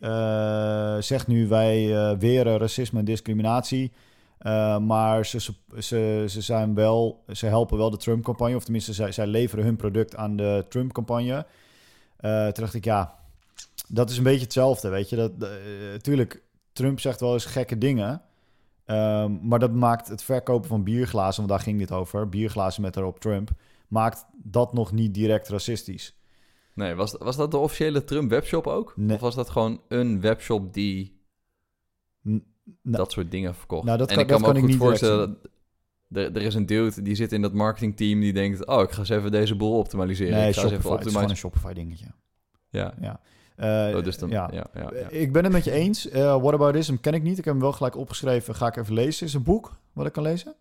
[0.99, 1.87] zegt nu wij
[2.17, 3.91] weren racisme en discriminatie.
[4.79, 5.39] Maar ze,
[5.77, 8.55] ze, ze, zijn wel, ze helpen wel de Trump-campagne.
[8.55, 11.45] Of tenminste, zij, zij leveren hun product aan de Trump-campagne.
[12.19, 13.19] toen dacht ik, ja,
[13.87, 15.15] dat is een beetje hetzelfde, weet je.
[15.15, 15.49] Dat,
[16.03, 18.21] tuurlijk, Trump zegt wel eens gekke dingen.
[18.85, 22.95] Ehm, maar dat maakt het verkopen van bierglazen, want daar ging dit over, bierglazen met
[22.95, 23.49] erop Trump,
[23.87, 26.15] maakt dat nog niet direct racistisch.
[26.73, 28.95] Nee, was, was dat de officiële Trump webshop ook?
[29.09, 31.21] Of was dat gewoon een webshop die
[32.81, 33.85] dat soort dingen verkocht?
[33.85, 35.37] Nou, dat kan, en ik kan, me ook goed voorstellen,
[36.11, 38.99] er, er is een dude die zit in dat marketingteam die denkt, oh, ik ga
[38.99, 40.33] eens even deze boel optimaliseren.
[40.33, 42.05] Nee, ik ga Shopify, even het is een Shopify dingetje.
[42.69, 42.93] Ja.
[43.01, 43.19] ja.
[43.57, 44.49] Uh, oh, dus dan, ja.
[44.53, 46.11] Ja, ja, Ik ben het met je eens.
[46.11, 47.37] Uh, What About Ism ken ik niet.
[47.37, 48.55] Ik heb hem wel gelijk opgeschreven.
[48.55, 49.27] Ga ik even lezen.
[49.27, 50.55] Is een boek wat ik kan lezen?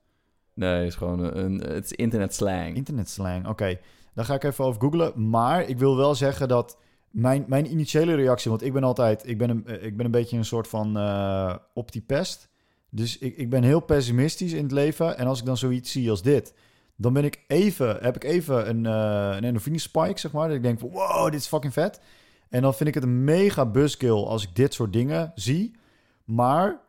[0.55, 2.75] Nee, het is gewoon een, het is internet slang.
[2.75, 3.79] Internet slang, oké.
[4.15, 5.31] Dan ga ik even over googlen.
[5.31, 6.79] Maar ik wil wel zeggen dat
[7.11, 8.51] mijn, mijn initiële reactie...
[8.51, 9.29] Want ik ben altijd...
[9.29, 12.49] Ik ben een, eh, ik ben een beetje een soort van uh, optipest.
[12.91, 15.19] Dus ik, ik ben heel pessimistisch in het leven.
[15.19, 16.55] En als ik dan zoiets zie als dit...
[16.97, 20.49] Dan ben ik even, heb ik even een, uh, een endorphine spike, zeg maar.
[20.49, 22.01] Dat ik denk van, wow, dit is fucking vet.
[22.49, 25.75] En dan vind ik het een mega buskill als ik dit soort dingen zie.
[26.25, 26.81] Maar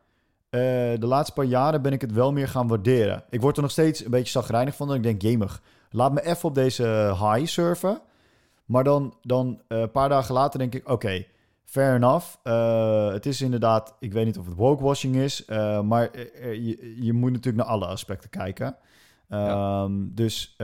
[0.49, 3.23] de laatste paar jaren ben ik het wel meer gaan waarderen.
[3.29, 4.89] Ik word er nog steeds een beetje zagrijnig van.
[4.89, 8.01] En ik denk, jemig, laat me even op deze high surfen.
[8.71, 11.25] Maar dan, dan uh, een paar dagen later denk ik, oké,
[11.65, 12.25] fair enough.
[12.43, 15.45] Uh, het is inderdaad, ik weet niet of het wokewashing is.
[15.83, 16.09] maar
[16.41, 18.75] je, je moet natuurlijk naar alle aspecten kijken.
[19.31, 19.83] Ja.
[19.83, 20.55] Um, dus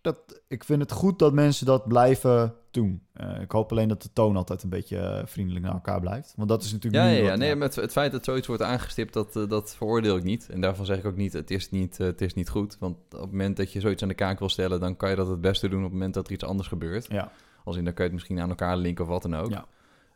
[0.00, 3.02] dat, ik vind het goed dat mensen dat blijven doen.
[3.20, 6.32] Uh, ik hoop alleen dat de toon altijd een beetje uh, vriendelijk naar elkaar blijft.
[6.36, 7.04] Want dat is natuurlijk.
[7.04, 7.36] Ja, ja, ja.
[7.36, 10.48] nee, met het feit dat zoiets wordt aangestipt, dat, uh, dat veroordeel ik niet.
[10.48, 12.76] En daarvan zeg ik ook niet: het is niet, het is niet goed.
[12.78, 15.16] Want op het moment dat je zoiets aan de kaak wil stellen, dan kan je
[15.16, 17.06] dat het beste doen op het moment dat er iets anders gebeurt.
[17.08, 17.30] Ja.
[17.64, 19.50] Als in dan kan je het misschien aan elkaar linken of wat dan ook.
[19.50, 19.66] Ja.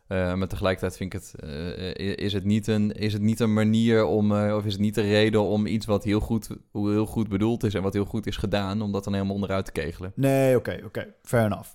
[0.07, 3.53] Uh, maar tegelijkertijd vind ik het, uh, is, het niet een, is het niet een
[3.53, 7.05] manier om, uh, of is het niet de reden om iets wat heel goed, heel
[7.05, 9.71] goed bedoeld is en wat heel goed is gedaan, om dat dan helemaal onderuit te
[9.71, 10.11] kegelen?
[10.15, 11.13] Nee, oké, oké, okay.
[11.21, 11.69] fair enough.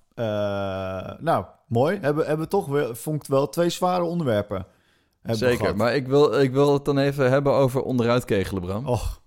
[1.20, 1.98] nou, mooi.
[2.00, 4.66] Hebben, hebben we toch weer, vond ik wel twee zware onderwerpen.
[5.22, 8.86] Zeker, maar ik wil, ik wil het dan even hebben over onderuit kegelen, Bram.
[8.86, 9.20] Och.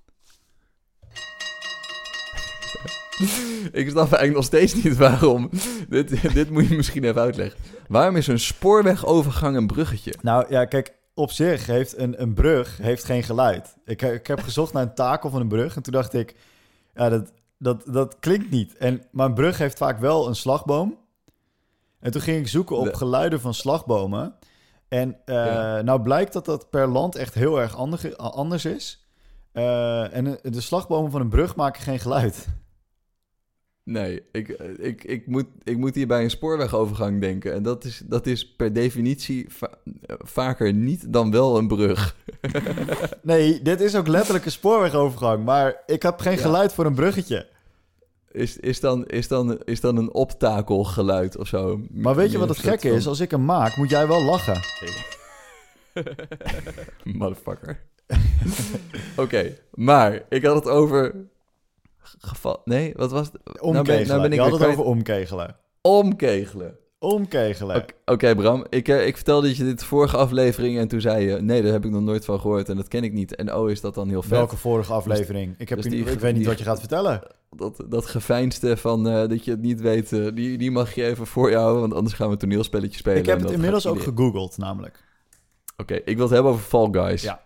[3.82, 5.50] ik snap eigenlijk nog steeds niet waarom.
[5.90, 7.60] dit, dit moet je misschien even uitleggen.
[7.88, 10.14] Waarom is een spoorwegovergang een bruggetje?
[10.22, 13.76] Nou ja, kijk, op zich heeft een, een brug heeft geen geluid.
[13.86, 16.36] Ik, ik heb gezocht naar een takel van een brug en toen dacht ik,
[16.96, 18.78] ja, dat, dat, dat klinkt niet.
[18.78, 20.98] En, maar een brug heeft vaak wel een slagboom.
[22.00, 24.36] En toen ging ik zoeken op geluiden van slagbomen.
[24.88, 25.36] En uh,
[25.80, 27.76] nou blijkt dat dat per land echt heel erg
[28.18, 29.06] anders is.
[29.54, 32.48] Uh, en de slagbomen van een brug maken geen geluid.
[33.92, 37.54] Nee, ik, ik, ik, moet, ik moet hier bij een spoorwegovergang denken.
[37.54, 39.48] En dat is, dat is per definitie
[40.20, 42.16] vaker niet dan wel een brug.
[43.22, 45.46] nee, dit is ook letterlijk een spoorwegovergang.
[45.46, 47.48] Maar ik heb geen geluid voor een bruggetje.
[48.32, 51.82] Is, is, dan, is, dan, is dan een optakelgeluid of zo?
[51.92, 53.08] Maar weet je wat het gekke is?
[53.08, 54.60] Als ik hem maak, moet jij wel lachen.
[57.18, 57.80] Motherfucker.
[59.16, 61.16] Oké, maar ik had het over
[62.02, 62.62] geval.
[62.66, 63.62] Nee, wat was het?
[63.62, 63.74] Omkegelen.
[63.74, 65.56] Nou ben, nou ben ik Je had het over omkegelen.
[65.82, 66.80] Omkegelen.
[67.00, 67.86] Omkegelen.
[68.06, 68.66] Oké, Bram.
[68.70, 71.42] Ik, uh, ik vertelde je dit vorige aflevering en toen zei je...
[71.42, 73.36] Nee, daar heb ik nog nooit van gehoord en dat ken ik niet.
[73.36, 74.32] En oh, is dat dan heel vet.
[74.32, 75.56] Welke vorige aflevering?
[75.58, 77.22] ik, heb dus die, ik weet niet wat je gaat vertellen.
[77.50, 81.06] Dat, dat geveinste van uh, dat je het niet weet, uh, die, die mag je
[81.06, 81.82] even voor je houden.
[81.82, 83.20] Want anders gaan we een toneelspelletje spelen.
[83.20, 85.04] Ik heb het inmiddels ook gegoogeld, namelijk.
[85.78, 87.22] Oké, ik wil het hebben over Fall Guys.
[87.22, 87.42] Ja.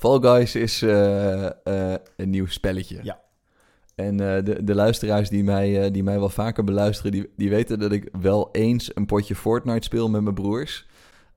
[0.00, 0.80] Fall Guys is
[2.16, 2.98] een nieuw spelletje.
[3.02, 3.20] Ja.
[3.94, 7.78] En uh, de, de luisteraars die mij, die mij wel vaker beluisteren, die, die weten
[7.78, 10.86] dat ik wel eens een potje Fortnite speel met mijn broers.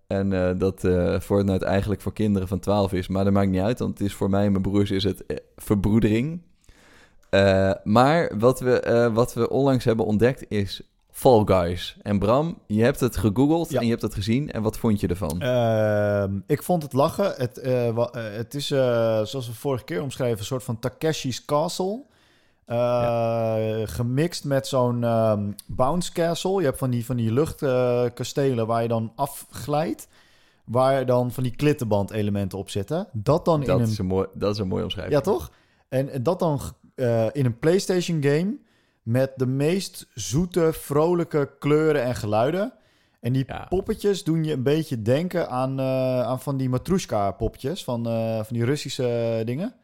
[0.08, 0.80] En uh, dat
[1.24, 3.08] Fortnite eigenlijk voor kinderen van 12 is.
[3.08, 5.24] Maar dat maakt niet uit, want het is voor mij en mijn broers is het
[5.56, 6.42] verbroedering.
[7.84, 11.98] maar wat we, wat we onlangs hebben ontdekt is Fall Guys.
[12.02, 14.52] En Bram, je hebt het gegoogeld en je hebt het gezien.
[14.52, 15.42] En wat vond je ervan?
[15.42, 17.34] Ehm, ik vond het lachen.
[17.38, 17.60] Het,
[18.14, 22.04] het is, zoals we vorige keer omschreven, een soort van Takeshi's Castle.
[23.86, 26.60] Gemixt met zo'n um, bounce castle.
[26.60, 30.08] Je hebt van die, van die luchtkastelen waar je dan afglijdt.
[30.66, 33.08] Waar dan van die klittenband elementen op zitten.
[33.12, 34.06] Dat dan dat in is een...
[34.06, 35.16] mooi, dat is een mooi omschrijving.
[35.16, 35.52] Ja, toch?
[35.90, 36.60] En dat dan
[37.32, 38.58] in een PlayStation game
[39.04, 42.74] met de meest zoete, vrolijke kleuren en geluiden.
[43.20, 43.66] En die ja.
[43.70, 47.84] poppetjes doen je een beetje denken aan, aan van die Matrushka poppetjes.
[47.84, 48.04] Van,
[48.46, 49.76] van die Russische dingen.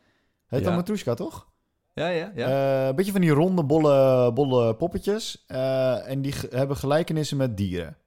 [0.47, 0.65] Heet ja.
[0.65, 1.47] dat Matrushka, toch?
[1.93, 2.47] Ja, ja, ja.
[2.81, 5.45] Uh, een beetje van die ronde, bolle, bolle poppetjes.
[6.05, 7.97] En die hebben gelijkenissen met dieren.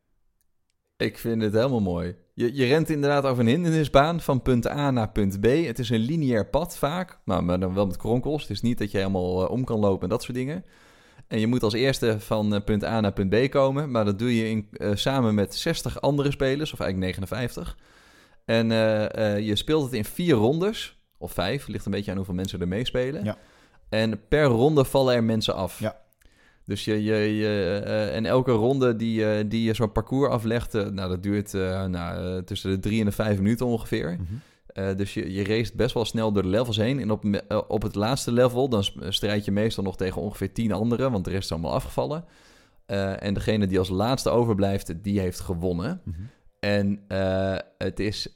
[0.97, 2.17] Ik vind het helemaal mooi.
[2.35, 5.45] Je, je rent inderdaad over een hindernisbaan van punt A naar punt B.
[5.45, 8.43] Het is een lineair pad vaak, nou, maar dan wel met kronkels.
[8.43, 10.65] Het is niet dat je helemaal om kan lopen en dat soort dingen.
[11.33, 13.91] En je moet als eerste van punt A naar punt B komen.
[13.91, 17.77] Maar dat doe je in, samen met 60 andere spelers, of eigenlijk 59.
[18.45, 18.69] En
[19.45, 21.67] je speelt het in vier rondes of vijf.
[21.67, 23.25] Ligt een beetje aan hoeveel mensen er meespelen.
[23.25, 23.37] Ja.
[23.89, 25.79] En per ronde vallen er mensen af.
[25.79, 26.01] Ja.
[26.67, 27.79] Dus je, je, je
[28.13, 32.79] en elke ronde die, die je zo'n parcours aflegt, nou, dat duurt nou, tussen de
[32.79, 34.19] drie en de vijf minuten ongeveer.
[34.75, 34.97] Mhm.
[34.97, 37.01] dus je, je race best wel snel door de levels heen.
[37.01, 37.25] En op,
[37.69, 41.31] op het laatste level, dan strijd je meestal nog tegen ongeveer tien anderen, want de
[41.31, 42.25] rest is allemaal afgevallen.
[43.19, 46.01] en degene die als laatste overblijft, die heeft gewonnen.
[46.05, 46.21] Mhm.
[46.59, 47.05] En
[47.79, 48.35] het is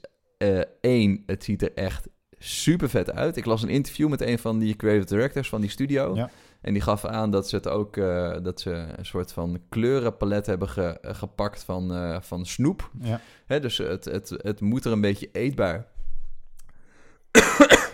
[0.81, 2.07] één, het ziet er echt
[2.39, 3.37] super vet uit.
[3.37, 6.15] Ik las een interview met een van die creative directors van die studio.
[6.15, 6.29] Ja.
[6.61, 10.45] En die gaf aan dat ze het ook uh, dat ze een soort van kleurenpalet
[10.45, 12.91] hebben ge, gepakt van, uh, van snoep.
[12.99, 13.21] Ja.
[13.45, 15.87] Hè, dus het, het, het moet er een beetje eetbaar.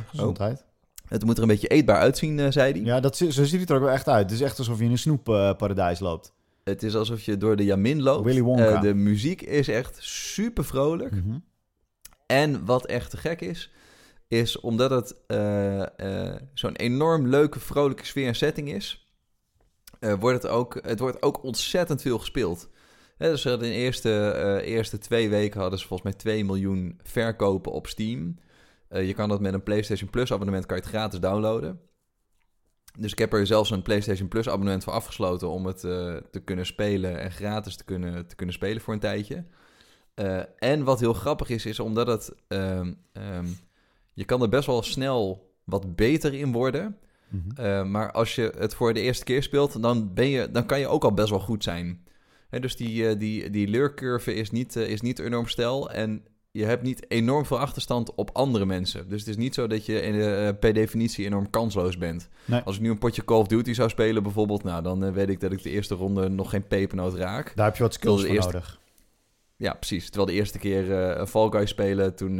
[0.07, 0.59] Gezondheid.
[0.59, 0.71] Oh.
[1.13, 2.81] Het moet er een beetje eetbaar uitzien, uh, zei hij.
[2.81, 4.23] Ja, dat, zo ziet het er ook wel echt uit.
[4.23, 6.33] Het is echt alsof je in een snoepparadijs loopt.
[6.63, 8.25] Het is alsof je door de Jamin loopt.
[8.25, 8.79] Willy Wonka.
[8.79, 11.11] de muziek is echt super vrolijk.
[11.11, 11.43] Mm -hmm.
[12.25, 13.71] En wat echt te gek is,
[14.27, 19.07] is omdat het uh, uh, zo'n enorm leuke, vrolijke sfeer en setting is,
[20.19, 22.69] wordt het ook, het wordt ook ontzettend veel gespeeld.
[23.17, 27.71] Hè, dus in de eerste, eerste twee weken hadden ze volgens mij 2 miljoen verkopen
[27.71, 28.35] op Steam.
[29.01, 31.79] Je kan dat met een PlayStation Plus abonnement kan je het gratis downloaden.
[32.99, 36.65] Dus ik heb er zelfs een PlayStation Plus abonnement voor afgesloten om het te kunnen
[36.65, 39.45] spelen en gratis te kunnen, te kunnen spelen voor een tijdje.
[40.57, 42.97] en wat heel grappig is, is omdat het um,
[44.13, 46.97] je kan er best wel snel wat beter in worden.
[47.27, 47.61] Mhm.
[47.61, 50.79] Eh, maar als je het voor de eerste keer speelt, dan, ben je, dan kan
[50.79, 52.07] je ook al best wel goed zijn.
[52.49, 55.91] dus die, die, die leurcurve is niet, is niet enorm stijl.
[55.91, 59.09] En je hebt niet enorm veel achterstand op andere mensen.
[59.09, 62.29] Dus het is niet zo dat je in, per definitie enorm kansloos bent.
[62.65, 64.63] Als ik nu een potje Call of Duty zou spelen bijvoorbeeld...
[64.63, 67.51] Nou, dan weet ik dat ik de eerste ronde nog geen pepernoot raak.
[67.55, 68.51] Daar heb je wat skills voor eerste...
[68.51, 68.79] nodig.
[69.55, 70.05] Ja, precies.
[70.05, 72.37] Terwijl de eerste keer een Fall Guy spelen, toen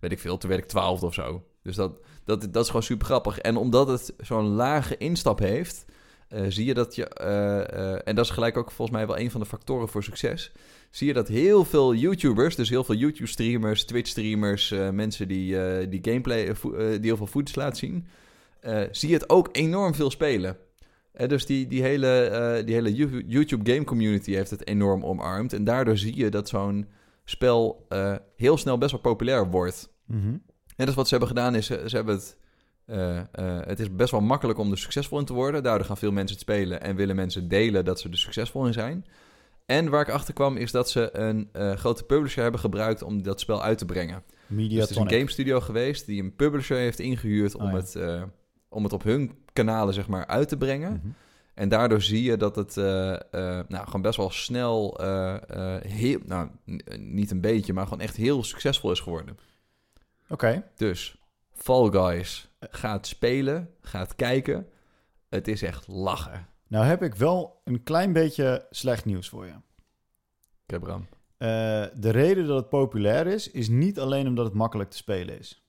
[0.00, 1.44] weet ik veel, toen werd ik twaalfde of zo.
[1.62, 3.38] Dus dat, dat, dat is gewoon super grappig.
[3.38, 5.84] En omdat het zo'n lage instap heeft,
[6.34, 9.18] uh, zie je dat je, uh, uh, en dat is gelijk ook volgens mij wel
[9.18, 10.52] een van de factoren voor succes,
[10.90, 16.54] zie je dat heel veel YouTubers, dus heel veel YouTube-streamers, Twitch-streamers, mensen die, die gameplay,
[16.72, 18.06] die heel veel footage laten zien,
[18.90, 20.56] zie je het ook enorm veel spelen.
[21.26, 22.94] dus die, die hele, die hele
[23.26, 25.52] YouTube game community heeft het enorm omarmd.
[25.52, 26.88] En daardoor zie je dat zo'n
[27.24, 27.86] spel
[28.36, 29.92] heel snel best wel populair wordt.
[30.06, 30.42] Mm -hmm.
[30.78, 32.37] En dus wat ze hebben gedaan is, ze, hebben het...
[32.90, 33.22] Uh, uh,
[33.60, 35.62] het is best wel makkelijk om er succesvol in te worden.
[35.62, 38.72] Daardoor gaan veel mensen het spelen en willen mensen delen dat ze er succesvol in
[38.72, 39.06] zijn.
[39.66, 41.48] En waar ik achter kwam is dat ze een
[41.78, 44.22] grote publisher hebben gebruikt om dat spel uit te brengen.
[44.46, 47.72] Media dus het is een game studio geweest die een publisher heeft ingehuurd om, oh,
[47.72, 47.98] het,
[48.68, 50.90] om het op hun kanalen zeg maar uit te brengen.
[50.90, 51.14] Mm -hmm.
[51.54, 52.74] En daardoor zie je dat het
[53.68, 55.00] nou, gewoon best wel snel,
[55.82, 56.48] heel, nou,
[56.98, 59.38] niet een beetje, maar gewoon echt heel succesvol is geworden.
[60.28, 60.64] Oké.
[60.76, 61.16] Dus
[61.52, 64.66] Fall Guys gaat spelen, gaat kijken.
[65.28, 66.46] Het is echt lachen.
[66.66, 69.54] Nou heb ik wel een klein beetje slecht nieuws voor je.
[70.62, 71.06] Oké, Bram.
[72.00, 75.68] de reden dat het populair is, is niet alleen omdat het makkelijk te spelen is.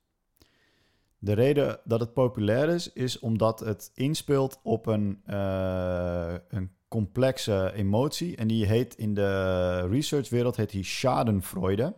[1.21, 7.71] De reden dat het populair is, is omdat het inspeelt op een, uh, een complexe
[7.75, 8.36] emotie.
[8.36, 11.95] En die heet in de researchwereld heet die Schadenfreude.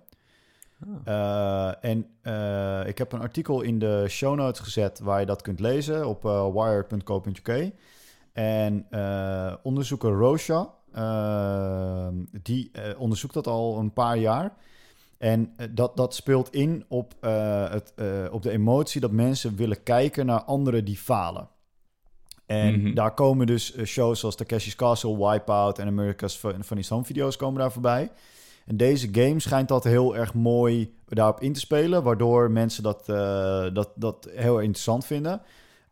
[0.88, 0.96] Oh.
[1.08, 5.42] Uh, en uh, ik heb een artikel in de show notes gezet waar je dat
[5.42, 7.72] kunt lezen op wired.co.uk.
[8.34, 8.88] En
[9.64, 10.74] onderzoeker Rosha,
[12.42, 14.54] die onderzoekt dat al een paar jaar.
[15.22, 19.56] En eh, dat, dat speelt in op, uh, het, uh, op de emotie dat mensen
[19.56, 21.48] willen kijken naar anderen die falen.
[22.46, 22.94] En mm -hmm.
[22.94, 27.72] daar komen dus shows zoals Takeshi's Castle, Wipeout en America's Funny Home video's komen daar
[27.72, 28.12] voorbij.
[28.72, 33.10] En deze game schijnt dat heel erg mooi daarop in te spelen, waardoor mensen dat,
[33.10, 35.42] uh, dat, dat heel interessant vinden.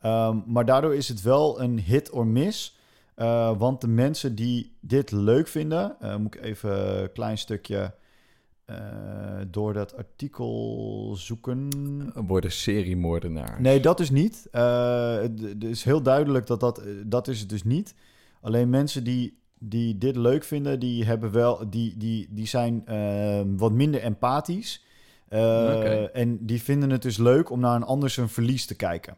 [0.05, 2.77] Um, maar daardoor is het wel een hit or miss.
[3.17, 7.93] Uh, want de mensen die dit leuk vinden, uh, moet ik even een klein stukje
[8.69, 8.75] uh,
[9.47, 11.69] door dat artikel zoeken.
[12.27, 13.61] Worden seriemoordenaar.
[13.61, 14.47] Nee, dat is niet.
[14.51, 17.95] Het is heel duidelijk dat dat, dat is het dus niet.
[18.41, 23.41] Alleen mensen die, die dit leuk vinden, die, hebben wel, die, die, die zijn uh,
[23.57, 24.83] wat minder empathisch.
[25.29, 26.05] Okay.
[26.05, 29.17] En die vinden het dus leuk om naar een ander zijn verlies te kijken.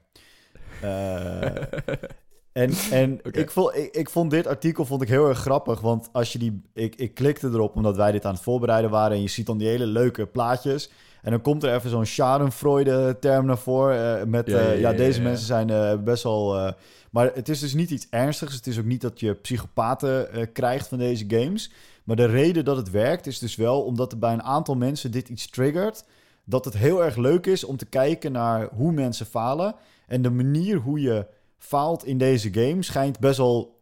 [2.51, 5.81] En, en ik, vond, ik, ik, vond dit artikel vond ik heel erg grappig.
[5.81, 6.61] Want als je die.
[6.73, 9.15] Ik, ik klikte erop omdat wij dit aan het voorbereiden waren.
[9.15, 10.91] En je ziet dan die hele leuke plaatjes.
[11.21, 14.19] En dan komt er even zo'n Schadenfreude-term naar voren.
[14.19, 16.73] Uh, met, ja, ja, ja, deze mensen zijn best wel...
[17.11, 18.55] Maar het is dus niet iets ernstigs.
[18.55, 21.71] Het is ook niet dat je psychopaten krijgt van deze games.
[22.03, 25.11] Maar de reden dat het werkt is dus wel omdat er bij een aantal mensen
[25.11, 26.05] dit iets triggert.
[26.43, 29.75] Dat het heel erg leuk is om te kijken naar hoe mensen falen.
[30.07, 33.81] En de manier hoe je faalt in deze game schijnt best wel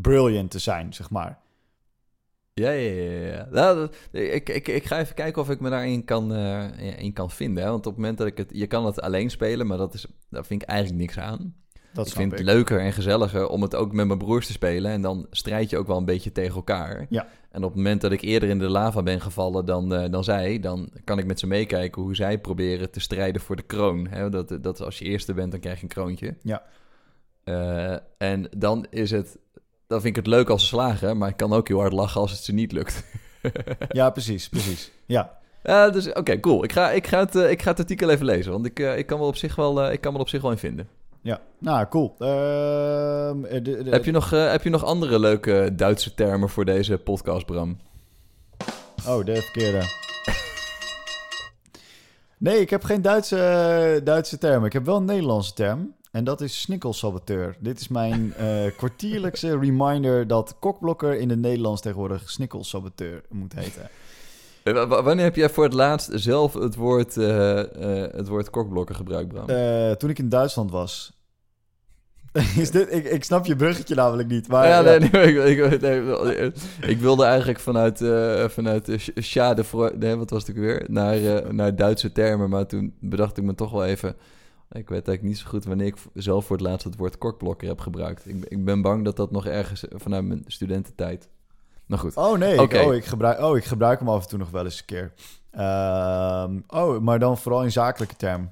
[0.00, 1.38] brilliant te zijn, zeg maar.
[2.54, 3.26] Ja, ja, ja.
[3.26, 3.48] ja.
[3.50, 7.30] Nou, ik, ik, ik ga even kijken of ik me daarin kan, uh, in kan
[7.30, 7.64] vinden.
[7.64, 8.50] Want op het moment dat ik het...
[8.52, 11.54] Je kan het alleen spelen, maar dat is, daar vind ik eigenlijk niks aan.
[11.94, 12.38] Dat ik vind ik.
[12.38, 14.90] het leuker en gezelliger om het ook met mijn broers te spelen.
[14.90, 17.06] En dan strijd je ook wel een beetje tegen elkaar.
[17.08, 17.26] Ja.
[17.50, 20.24] En op het moment dat ik eerder in de lava ben gevallen dan, uh, dan
[20.24, 20.60] zij...
[20.60, 24.06] dan kan ik met ze meekijken hoe zij proberen te strijden voor de kroon.
[24.06, 24.30] Hè?
[24.30, 26.34] Dat, dat als je eerste bent, dan krijg je een kroontje.
[26.42, 26.62] Ja.
[27.44, 29.38] Uh, en dan is het
[29.86, 32.20] dan vind ik het leuk als ze slagen, maar ik kan ook heel hard lachen
[32.20, 33.04] als het ze niet lukt.
[33.88, 34.90] ja, precies, precies.
[35.06, 35.38] Ja.
[35.64, 36.64] Uh, dus oké, cool.
[36.64, 39.06] Ik ga, ik, ga het, uh, ik ga het artikel even lezen, want ik, ik,
[39.06, 40.88] kan wel op zich wel, ik kan me op zich wel in vinden.
[41.24, 42.14] Ja, nou, cool.
[42.18, 43.42] Ehm,
[43.90, 47.78] heb, je nog, heb je nog andere leuke Duitse termen voor deze podcast, Bram?
[49.06, 49.82] Oh, de verkeerde.
[52.38, 54.66] nee, ik heb geen Duitse, Duitse termen.
[54.66, 55.94] Ik heb wel een Nederlandse term.
[56.10, 57.56] En dat is snikkelsaboteur.
[57.58, 63.90] Dit is mijn uh, kwartierlijkse reminder dat kokblokker in het Nederlands tegenwoordig snikkelsaboteur moet heten.
[64.64, 67.62] Eh, wanneer heb jij voor het laatst zelf het woord, uh,
[68.12, 69.46] het woord kokblokker gebruikt, Bram?
[69.96, 71.12] toen ik in Duitsland was.
[72.56, 74.48] is dit, ik, ik snap je bruggetje namelijk niet.
[74.48, 77.98] Maar, ja, nee, nee, ik, nee, ik, wilde eigenlijk vanuit,
[78.52, 79.64] vanuit schade,
[79.98, 82.50] nee, wat was het ook weer, naar, naar Duitse termen.
[82.50, 84.16] Maar toen bedacht ik me toch wel even
[84.70, 87.68] ik weet eigenlijk niet zo goed wanneer ik zelf voor het laatst het woord korkblokker
[87.68, 88.28] heb gebruikt.
[88.28, 91.28] Ik, ik ben bang dat dat nog ergens vanuit mijn studententijd.
[91.86, 92.16] Maar goed.
[92.16, 94.64] Oh nee, ik, oh, ik gebruik, oh, ik gebruik hem af en toe nog wel
[94.64, 95.12] eens een keer.
[95.52, 98.50] Uh, oh, maar dan vooral in zakelijke term.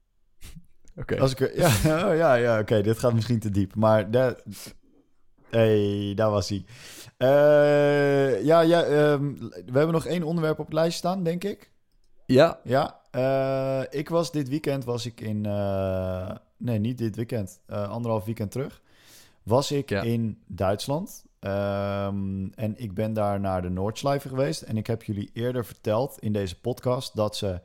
[1.00, 1.20] Oké.
[1.20, 1.68] Als ik ja,
[2.08, 4.40] oh, ja, ja, oké, dit gaat misschien te diep, maar daar,
[5.50, 6.64] hey, daar was hij.
[7.18, 11.70] Uh, ja, ja, um, we hebben nog één onderwerp op het lijst staan, denk ik.
[12.26, 12.60] Ja.
[12.64, 15.46] Ja, uh, ik was dit weekend was ik in.
[15.46, 17.60] Uh, nee, niet dit weekend.
[17.66, 18.82] Anderhalf weekend terug.
[19.42, 20.02] Was ik ja.
[20.02, 21.24] in Duitsland.
[21.46, 24.62] Um, en ik ben daar naar de Noordschleife geweest.
[24.62, 27.60] En ik heb jullie eerder verteld in deze podcast dat ze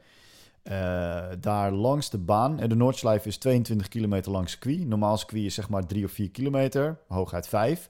[1.39, 2.59] daar langs de baan.
[2.59, 4.87] En de Noordschleife is 22 kilometer langs circuit.
[4.87, 7.89] Normaal circuit is zeg maar 3 of 4 kilometer, hooguit 5.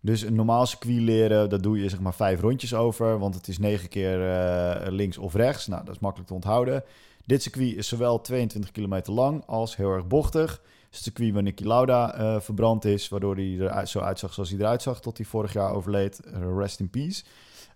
[0.00, 3.18] Dus een normaal circuit leren, dat doe je zeg maar vijf rondjes over.
[3.18, 5.66] Want het is negen keer uh, links of rechts.
[5.66, 6.84] Nou, dat is makkelijk te onthouden.
[7.26, 10.62] Dit circuit is zowel 22 kilometer lang als heel erg bochtig.
[10.90, 13.08] Het, circuit waar Nicky Lauda uh, verbrand is.
[13.08, 16.20] Waardoor hij er zo uitzag zoals hij eruit zag tot hij vorig jaar overleed.
[16.56, 17.24] Rest in peace.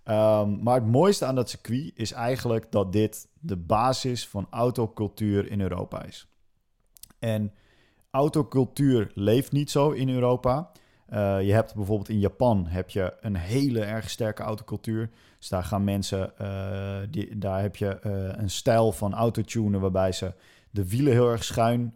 [0.04, 5.50] Um, maar het mooiste aan dat circuit is eigenlijk dat dit de basis van autocultuur
[5.50, 6.26] in Europa is.
[7.18, 7.52] En
[8.10, 10.70] autocultuur leeft niet zo in Europa.
[11.12, 15.10] Uh, je hebt bijvoorbeeld in Japan heb je een hele erg sterke autocultuur.
[15.40, 18.12] Dus daar gaan mensen, uh, die, daar heb je uh,
[18.42, 20.32] een stijl van autotunen waarbij ze
[20.70, 21.94] de wielen heel erg schuin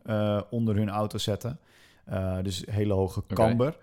[0.51, 1.59] onder hun auto zetten.
[2.43, 3.77] dus hele hoge camber.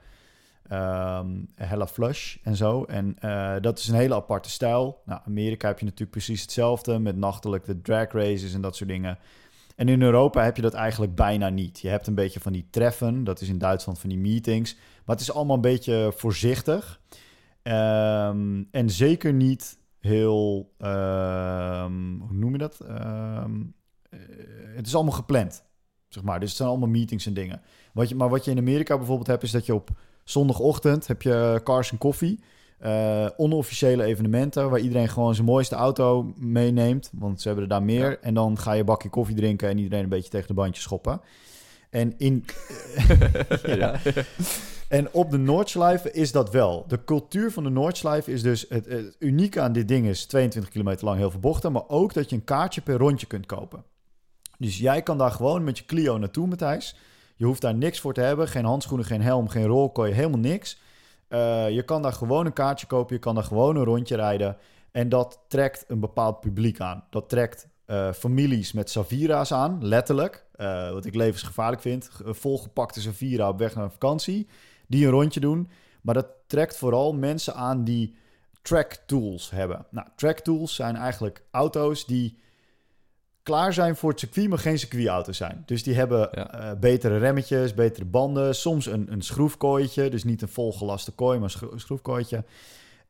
[0.66, 1.20] Okay.
[1.20, 2.84] Um, hella flush en zo.
[2.84, 3.16] En
[3.62, 5.01] dat is een hele aparte stijl.
[5.05, 8.89] Nou, Amerika heb je natuurlijk precies hetzelfde met nachtelijk de drag races en dat soort
[8.89, 9.18] dingen.
[9.76, 11.80] En in Europa heb je dat eigenlijk bijna niet.
[11.80, 14.76] Je hebt een beetje van die treffen, dat is in Duitsland van die meetings.
[15.05, 16.99] Maar het is allemaal een beetje voorzichtig.
[17.64, 22.80] Um, en zeker niet heel, um, hoe noem je dat?
[22.89, 23.74] Um,
[24.76, 25.64] het is allemaal gepland,
[26.07, 26.39] zeg maar.
[26.39, 27.62] Dus het zijn allemaal meetings en dingen.
[27.93, 29.89] Wat je, maar wat je in Amerika bijvoorbeeld hebt, is dat je op
[30.24, 32.39] zondagochtend heb je cars en koffie.
[32.86, 37.12] Uh, onofficiële evenementen waar iedereen gewoon zijn mooiste auto meeneemt.
[37.14, 38.09] Want ze hebben er daar meer.
[38.09, 38.18] Ja.
[38.22, 40.84] En dan ga je een bakje koffie drinken en iedereen een beetje tegen de bandjes
[40.84, 41.22] schoppen.
[41.91, 42.45] En in.
[43.65, 43.99] ja.
[44.91, 46.85] En op de Noordschleife is dat wel.
[46.87, 48.65] De cultuur van de Noordschleife is dus...
[48.69, 51.71] Het, het, unieke aan dit ding is 22 kilometer lang heel veel bochten...
[51.71, 53.83] maar ook dat je een kaartje per rondje kunt kopen.
[54.57, 56.95] Dus jij kan daar gewoon met je Clio naartoe, Matthijs.
[57.35, 58.47] Je hoeft daar niks voor te hebben.
[58.47, 60.81] Geen handschoenen, geen helm, geen rolkooi, helemaal niks.
[61.29, 63.15] Uh, je kan daar gewoon een kaartje kopen.
[63.15, 64.57] Je kan daar gewoon een rondje rijden.
[64.91, 67.03] En dat trekt een bepaald publiek aan.
[67.09, 70.45] Dat trekt uh, families met Savira's aan, letterlijk.
[70.55, 72.09] Uh, wat ik levensgevaarlijk vind.
[72.23, 74.47] Volgepakte Savira op weg naar vakantie
[74.87, 75.69] die een rondje doen.
[76.01, 78.15] Maar dat trekt vooral mensen aan die
[78.61, 79.85] track tools hebben.
[79.89, 82.37] Nou, track tools zijn eigenlijk auto's die
[83.43, 85.63] klaar zijn voor het circuit, maar geen circuitauto zijn.
[85.65, 90.47] Dus die hebben eh, betere remmetjes, betere banden, soms een, een schroefkooitje, dus niet een
[90.47, 92.43] volgelaste kooi, maar een schroefkooitje.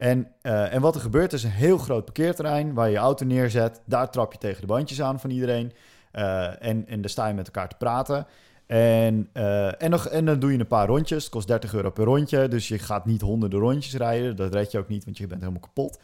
[0.01, 3.25] En, uh, en wat er gebeurt is een heel groot parkeerterrein waar je je auto
[3.25, 3.81] neerzet.
[3.85, 5.71] Daar trap je tegen de bandjes aan van iedereen.
[6.13, 8.27] Uh, en, en daar sta je met elkaar te praten.
[8.65, 11.23] En, uh, en, nog, en dan doe je een paar rondjes.
[11.23, 12.47] Het kost 30 euro per rondje.
[12.47, 14.35] Dus je gaat niet honderden rondjes rijden.
[14.35, 15.99] Dat red je ook niet, want je bent helemaal kapot.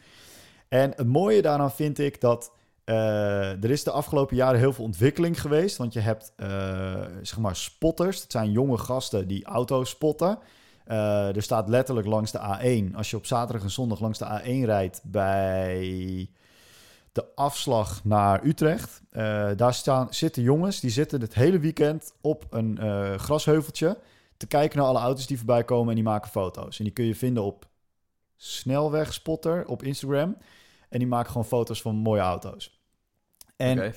[0.68, 2.52] En het mooie daaraan vind ik dat
[2.84, 5.76] er is de afgelopen jaren heel veel ontwikkeling geweest.
[5.76, 6.32] Want je hebt
[7.22, 8.22] zeg maar spotters.
[8.22, 10.38] Het zijn jonge gasten die auto's spotten.
[10.88, 12.94] Uh, er staat letterlijk langs de A1.
[12.94, 16.30] Als je op zaterdag en zondag langs de A1 rijdt bij
[17.12, 19.02] de afslag naar Utrecht.
[19.56, 22.78] daar staan, zitten jongens die zitten het hele weekend op een
[23.20, 23.98] grasheuveltje
[24.36, 26.78] te kijken naar alle auto's die voorbij komen en die maken foto's.
[26.78, 27.68] En die kun je vinden op
[28.36, 30.36] Snelwegspotter op Instagram.
[30.88, 32.80] En die maken gewoon foto's van mooie auto's.
[33.56, 33.94] En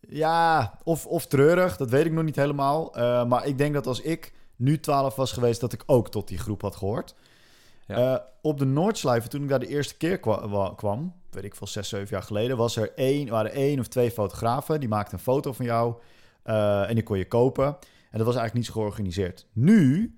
[0.00, 2.92] ja, of, of treurig, dat weet ik nog niet helemaal.
[3.26, 6.38] Maar ik denk dat als ik nu 12 was geweest, dat ik ook tot die
[6.38, 7.14] groep had gehoord.
[7.86, 8.12] Ja.
[8.12, 11.66] Uh, op de Noordslijven, toen ik daar de eerste keer kwam, kwam, weet ik veel,
[11.66, 14.80] 6, 7 jaar geleden, was er één, waren één of twee fotografen.
[14.80, 15.94] Die maakten een foto van jou
[16.42, 17.66] en die kon je kopen.
[18.10, 19.46] En dat was eigenlijk niet zo georganiseerd.
[19.52, 20.14] Nu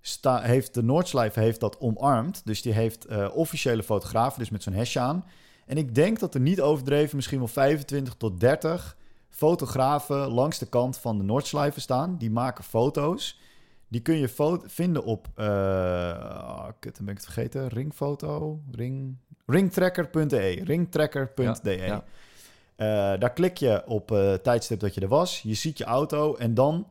[0.00, 2.42] sta, heeft de Noordslijve heeft dat omarmd.
[2.44, 5.24] Dus die heeft officiële fotografen, dus met zo'n hesje aan.
[5.66, 8.96] En ik denk dat er niet overdreven misschien wel 25 tot 30
[9.30, 12.18] fotografen langs de kant van de Noordslijven staan.
[12.18, 13.40] Die maken foto's.
[13.96, 19.16] Die kun je vinden op, uh, oh, kut, dan ben ik het vergeten, ringfoto, ring,
[19.46, 21.76] ringtracker.de, ringtracker.de.
[21.76, 22.04] Ja,
[22.76, 26.34] uh, daar klik je op uh, tijdstip dat je er was, je ziet je auto
[26.34, 26.86] en dan,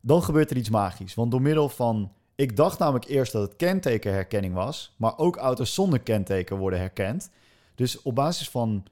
[0.00, 1.14] dan gebeurt er iets magisch.
[1.14, 5.74] Want door middel van, ik dacht namelijk eerst dat het kentekenherkenning was, maar ook auto's
[5.74, 7.30] zonder kenteken worden herkend.
[7.74, 8.84] Dus op basis van,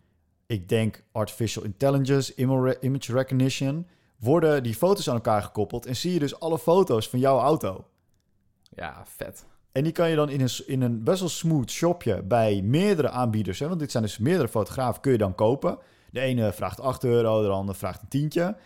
[0.46, 2.34] ik denk, artificial intelligence,
[2.80, 3.86] image recognition,
[4.18, 7.84] worden die foto's aan elkaar gekoppeld en zie je dus alle foto's van jouw auto.
[8.62, 9.46] Ja, vet.
[9.72, 13.10] En die kan je dan in een, in een best wel smooth shopje bij meerdere
[13.10, 15.78] aanbieders, hè, want dit zijn dus meerdere fotografen, kun je dan kopen.
[16.10, 18.56] De ene vraagt 8 euro, de andere vraagt een tientje.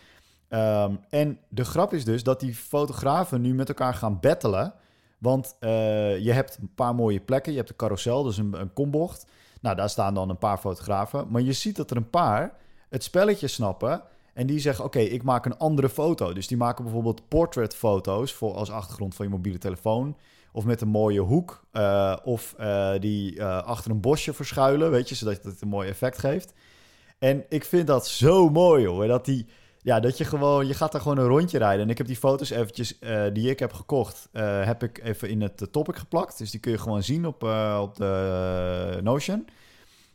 [0.49, 4.75] Um, en de grap is dus dat die fotografen nu met elkaar gaan battelen.
[5.19, 7.53] Want uh, je hebt een paar mooie plekken.
[7.53, 9.27] Je hebt de carousel, dus een, een kombocht.
[9.61, 11.27] Nou, daar staan dan een paar fotografen.
[11.31, 12.57] Maar je ziet dat er een paar
[12.89, 14.03] het spelletje snappen.
[14.33, 16.33] En die zeggen: Oké, ik maak een andere foto.
[16.33, 20.17] Dus die maken bijvoorbeeld portraitfoto's voor als achtergrond van je mobiele telefoon.
[20.53, 21.65] Of met een mooie hoek.
[21.73, 24.91] Uh, of uh, die uh, achter een bosje verschuilen.
[24.91, 26.53] Weet je, zodat het een mooi effect geeft.
[27.19, 29.07] En ik vind dat zo mooi hoor.
[29.07, 29.47] Dat die.
[29.85, 31.85] Ja, dat je gewoon, je gaat daar gewoon een rondje rijden.
[31.85, 32.99] En ik heb die foto's eventjes,
[33.33, 34.29] die ik heb gekocht,
[34.65, 36.39] heb ik even in het topic geplakt.
[36.39, 37.43] Dus die kun je gewoon zien op,
[37.81, 39.47] op de Notion.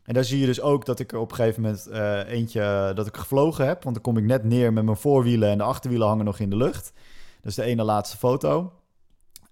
[0.07, 1.87] En daar zie je dus ook dat ik er op een gegeven moment
[2.27, 3.83] eentje, dat ik gevlogen heb.
[3.83, 6.49] Want dan kom ik net neer met mijn voorwielen en de achterwielen hangen nog in
[6.49, 6.93] de lucht.
[7.41, 8.73] Dat is de ene laatste foto.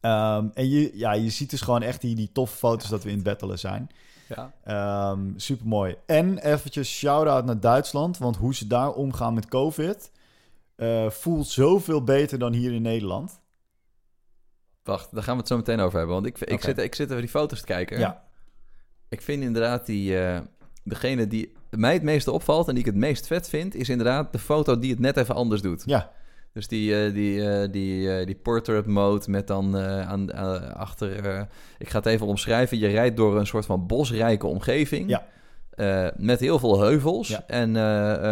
[0.02, 3.10] Um, en je, ja, je ziet dus gewoon echt die, die toffe foto's dat we
[3.10, 3.90] in het battelen zijn.
[4.28, 5.12] Ja.
[5.12, 5.96] Um, super mooi.
[6.06, 10.12] En eventjes shout-out naar Duitsland, want hoe ze daar omgaan met COVID
[10.78, 13.40] uh, voelt zoveel beter dan hier in Nederland.
[14.84, 16.16] Wacht, daar gaan we het zo meteen over hebben.
[16.16, 18.00] Want ik, ik, zit, ik zit even die foto's te kijken.
[18.00, 18.25] Ja.
[19.10, 20.38] Ik vind inderdaad die, uh,
[20.84, 24.32] degene die mij het meeste opvalt en die ik het meest vet vind, is inderdaad
[24.32, 25.84] de foto die het net even anders doet.
[25.86, 26.12] Ja.
[26.54, 30.34] Dus die, uh, die, uh, die, die portrait mode met dan aan,
[30.76, 31.48] achter...
[31.78, 32.78] ik ga het even omschrijven.
[32.78, 35.10] Je rijdt door een soort van bosrijke omgeving.
[35.10, 36.14] Ja.
[36.18, 37.28] met heel veel heuvels.
[37.28, 37.44] Ja.
[37.48, 37.76] En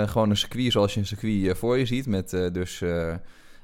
[0.09, 2.07] gewoon een circuit zoals je een circuit voor je ziet.
[2.07, 2.83] Met dus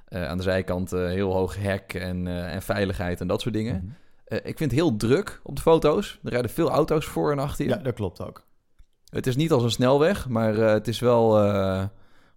[0.09, 3.73] aan de zijkant heel hoog hek en, en veiligheid en dat soort dingen.
[3.73, 3.95] Mm -hmm.
[4.29, 6.19] Ik vind het heel druk op de foto's.
[6.23, 7.71] Er rijden veel auto's voor en achter je.
[7.71, 8.47] Ja, dat klopt ook.
[9.09, 11.37] Het is niet als een snelweg, maar het is wel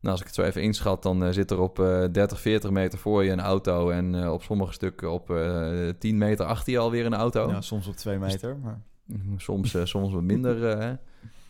[0.02, 2.98] nou, als ik het zo even inschat, dan zit er op uh, 30, 40 meter
[2.98, 3.90] voor je een auto.
[3.90, 7.48] En op sommige stukken op 10 eh, meter achter je alweer een auto.
[7.48, 8.56] Ja, soms op 2 meter.
[8.56, 8.80] Maar...
[9.36, 10.64] Soms, soms wat minder.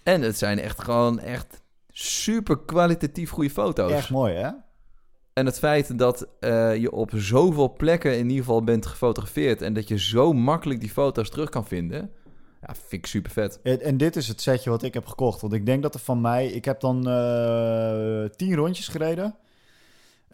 [0.03, 3.93] en het zijn echt gewoon echt super kwalitatief goede foto's.
[3.93, 4.51] Echt mooi, hè?
[5.33, 6.27] En het feit dat
[6.81, 9.63] je op zoveel plekken in ieder geval bent gefotografeerd...
[9.63, 12.11] en dat je zo makkelijk die foto's terug kan vinden...
[12.67, 13.61] Ja, vind ik super vet.
[13.63, 15.41] En, en, dit is het setje wat ik heb gekocht.
[15.41, 16.47] Want ik denk dat er van mij...
[16.47, 19.37] Ik heb dan uh, tien rondjes gereden.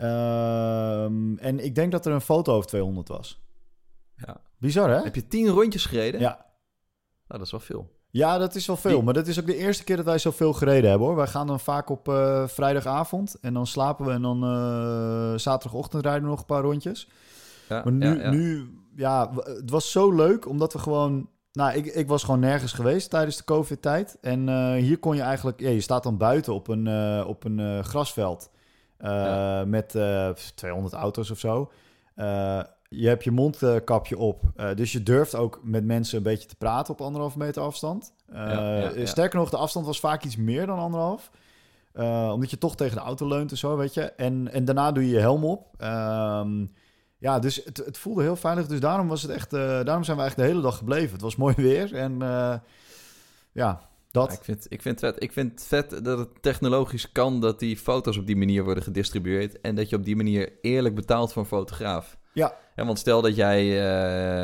[0.02, 3.40] Um, en ik denk dat er een foto over 200 was.
[4.16, 4.40] Ja.
[4.58, 5.02] Bizar, hè?
[5.02, 6.20] Heb je tien rondjes gereden?
[6.20, 6.36] Ja.
[7.26, 7.97] Nou, dat is wel veel.
[8.10, 8.94] Ja, dat is wel veel.
[8.94, 9.02] Die...
[9.02, 11.16] Maar dat is ook de eerste keer dat wij zoveel gereden hebben, hoor.
[11.16, 13.36] Wij gaan dan vaak op uh, vrijdagavond.
[13.40, 17.08] En dan slapen we en dan uh, zaterdagochtend rijden we nog een paar rondjes.
[17.68, 18.30] Ja, maar nu, ja, ja.
[18.30, 18.72] nu...
[18.96, 23.10] Ja, het was zo leuk, omdat we gewoon Nou, ik, ik was gewoon nergens geweest
[23.10, 24.18] tijdens de COVID-tijd.
[24.20, 25.60] En uh, hier kon je eigenlijk...
[25.60, 28.50] Ja, je staat dan buiten op een, op een grasveld.
[29.64, 29.98] Met
[30.54, 31.70] 200 auto's of zo.
[32.88, 34.42] Je hebt je mondkapje op.
[34.74, 38.12] dus je durft ook met mensen een beetje te praten op anderhalve meter afstand.
[38.32, 41.30] Ja, sterker nog, de afstand was vaak iets meer dan anderhalf.
[42.32, 44.02] omdat je toch tegen de auto leunt en zo, weet je.
[44.02, 45.74] En, en daarna doe je je helm op.
[45.76, 46.66] Ehm,
[47.18, 48.66] ja, dus het, het, voelde heel veilig.
[48.66, 51.12] Dus daarom, was het echt, daarom zijn we eigenlijk de hele dag gebleven.
[51.12, 52.20] Het was mooi weer en
[53.52, 53.80] ja,
[54.10, 54.32] dat.
[54.32, 55.22] ik, vind, ik, vind het vet.
[55.22, 58.82] ik vind het vet dat het technologisch kan dat die foto's op die manier worden
[58.82, 59.60] gedistribueerd.
[59.60, 62.18] En dat je op die manier eerlijk betaalt voor een fotograaf.
[62.38, 62.54] Ja.
[62.76, 63.64] ja want stel dat jij,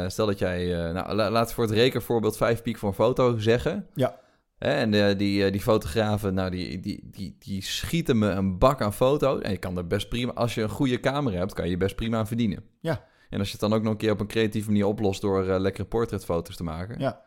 [0.03, 3.38] uh, stel dat jij nou, laten we voor het rekenvoorbeeld 5 piek voor een foto
[3.38, 3.86] zeggen.
[3.95, 4.22] Ja.
[4.59, 8.82] En uh, die, uh, die fotografen, nou, die, die, die, die schieten me een bak
[8.82, 9.42] aan foto's.
[9.42, 11.97] En je kan er best prima, als je een goede camera hebt, kan je best
[11.97, 12.64] prima aan verdienen.
[12.80, 13.05] Ja.
[13.30, 15.45] En als je het dan ook nog een keer op een creatieve manier oplost door
[15.45, 16.99] uh, lekkere portretfoto's te maken.
[16.99, 17.22] Ja.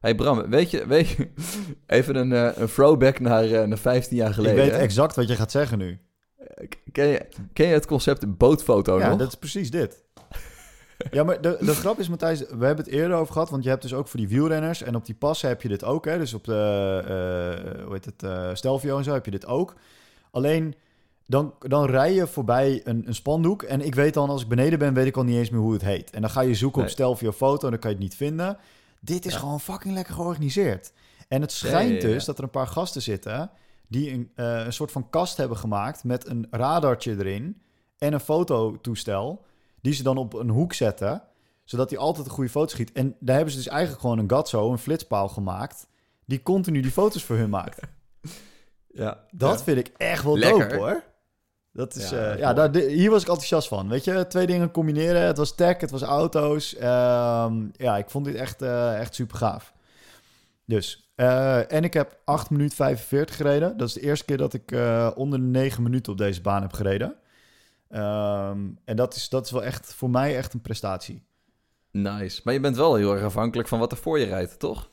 [0.00, 1.28] Hey Bram, weet je, weet je
[1.86, 4.64] even een, een throwback naar, naar 15 jaar geleden.
[4.64, 6.00] Ik weet exact wat je gaat zeggen nu.
[6.92, 9.12] Ken je, ken je het concept bootfoto ja, nog?
[9.12, 10.04] Ja, dat is precies dit.
[11.10, 13.68] Ja, maar de, de grap is, Matthijs, we hebben het eerder over gehad, want je
[13.68, 16.18] hebt dus ook voor die wielrenners en op die passen heb je dit ook, hè?
[16.18, 16.52] Dus op de,
[17.74, 19.74] uh, hoe heet het, uh, Stelvio en zo heb je dit ook.
[20.30, 20.74] Alleen,
[21.26, 24.78] dan, dan rij je voorbij een, een spandoek en ik weet dan, als ik beneden
[24.78, 26.10] ben, weet ik al niet eens meer hoe het heet.
[26.10, 26.88] En dan ga je zoeken nee.
[26.88, 28.58] op Stelvio foto en dan kan je het niet vinden.
[29.00, 29.38] Dit is ja.
[29.38, 30.92] gewoon fucking lekker georganiseerd.
[31.28, 33.50] En het schijnt ja, dus dat er een paar gasten zitten
[33.88, 37.62] die een, uh, een soort van kast hebben gemaakt met een radartje erin
[37.98, 39.44] en een fototoestel
[39.80, 41.22] die ze dan op een hoek zetten,
[41.64, 42.92] zodat hij altijd een goede foto schiet.
[42.92, 45.86] En daar hebben ze dus eigenlijk gewoon een gatso, een flitspaal gemaakt,
[46.24, 47.80] die continu die foto's voor hun maakt.
[48.92, 49.64] Ja, dat ja.
[49.64, 50.68] vind ik echt wel Lekker.
[50.68, 51.02] dope hoor.
[51.72, 53.88] Dat is, Ja, ja, ja daar, hier was ik enthousiast van.
[53.88, 55.22] Weet je, twee dingen combineren.
[55.22, 56.76] Het was tech, het was auto's.
[56.76, 59.72] Ehm, ja, ik vond dit echt, eh, echt super gaaf.
[60.66, 63.76] Dus, eh, en ik heb 8 minuten 45 gereden.
[63.76, 66.62] Dat is de eerste keer dat ik eh, onder de 9 minuten op deze baan
[66.62, 67.14] heb gereden.
[67.90, 71.22] Ehm, en dat is, dat is wel echt voor mij echt een prestatie.
[71.90, 72.40] Nice.
[72.44, 74.90] Maar je bent wel heel erg afhankelijk van wat er voor je rijdt, toch?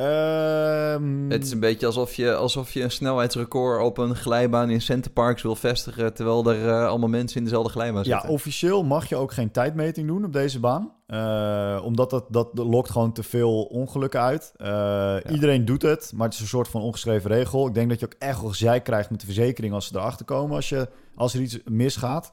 [0.00, 4.80] Ehm, Het is een beetje alsof je, alsof je een snelheidsrecord op een glijbaan in
[4.80, 6.14] Center Parks wil vestigen...
[6.14, 8.28] terwijl er eh, allemaal mensen in dezelfde glijbaan ja, zitten.
[8.28, 10.92] officieel mag je ook geen tijdmeting doen op deze baan.
[11.06, 14.52] Eh, omdat dat, dat lokt gewoon te veel ongelukken uit.
[14.56, 17.66] Eh, Iedereen doet het, maar het is een soort van ongeschreven regel.
[17.66, 20.24] Ik denk dat je ook echt wel gezeik krijgt met de verzekering als ze erachter
[20.26, 22.30] komen als, je, als er iets misgaat.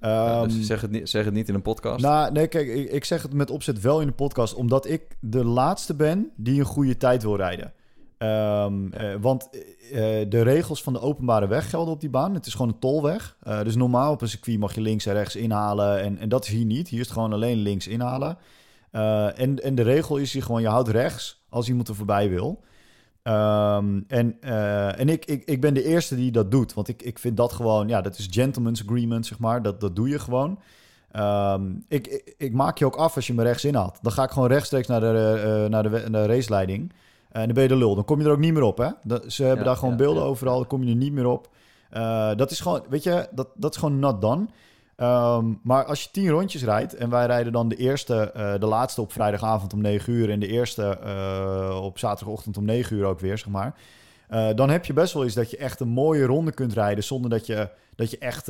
[0.00, 2.02] Ja, dus Ehm, zeg, het niet, zeg het niet in een podcast.
[2.04, 5.16] Nou, nee, kijk, ik, ik zeg het met opzet wel in de podcast, omdat ik
[5.20, 7.72] de laatste ben die een goede tijd wil rijden.
[8.18, 9.48] Ehm, eh, want
[9.92, 12.34] eh, de regels van de openbare weg gelden op die baan.
[12.34, 13.36] Het is gewoon een tolweg.
[13.42, 16.00] Eh, dus normaal op een circuit mag je links en rechts inhalen.
[16.00, 16.88] En, en dat is hier niet.
[16.88, 18.38] Hier is het gewoon alleen links inhalen.
[18.90, 22.28] Eh, en, en de regel is hier gewoon, je houdt rechts als iemand er voorbij
[22.28, 22.62] wil.
[23.22, 26.74] Ehm, en eh, en ik, ik, ik ben de eerste die dat doet.
[26.74, 29.62] Want ik, ik vind dat gewoon, ja, dat is gentleman's agreement, zeg maar.
[29.62, 30.58] Dat, dat doe je gewoon.
[31.12, 33.98] Ehm, ik, ik, ik maak je ook af als je me rechts inhaalt.
[34.02, 36.92] Dan ga ik gewoon rechtstreeks naar de, eh, naar de, naar de raceleiding.
[37.30, 37.94] En dan ben je de lul.
[37.94, 38.88] Dan kom je er ook niet meer op, hè?
[39.02, 40.28] Dat, ze hebben Ja, daar gewoon ja, beelden ja.
[40.28, 40.56] overal.
[40.56, 41.48] Dan kom je er niet meer op.
[41.90, 44.46] Eh, dat is gewoon, weet je, dat, dat is gewoon not done.
[45.00, 48.66] Ehm, maar als je tien rondjes rijdt en wij rijden dan de eerste, eh, de
[48.66, 53.04] laatste op vrijdagavond om 9 uur en de eerste eh, op zaterdagochtend om 9 uur
[53.04, 53.74] ook weer, zeg maar.
[54.28, 57.04] eh, dan heb je best wel eens dat je echt een mooie ronde kunt rijden
[57.04, 58.44] zonder dat je, dat je echt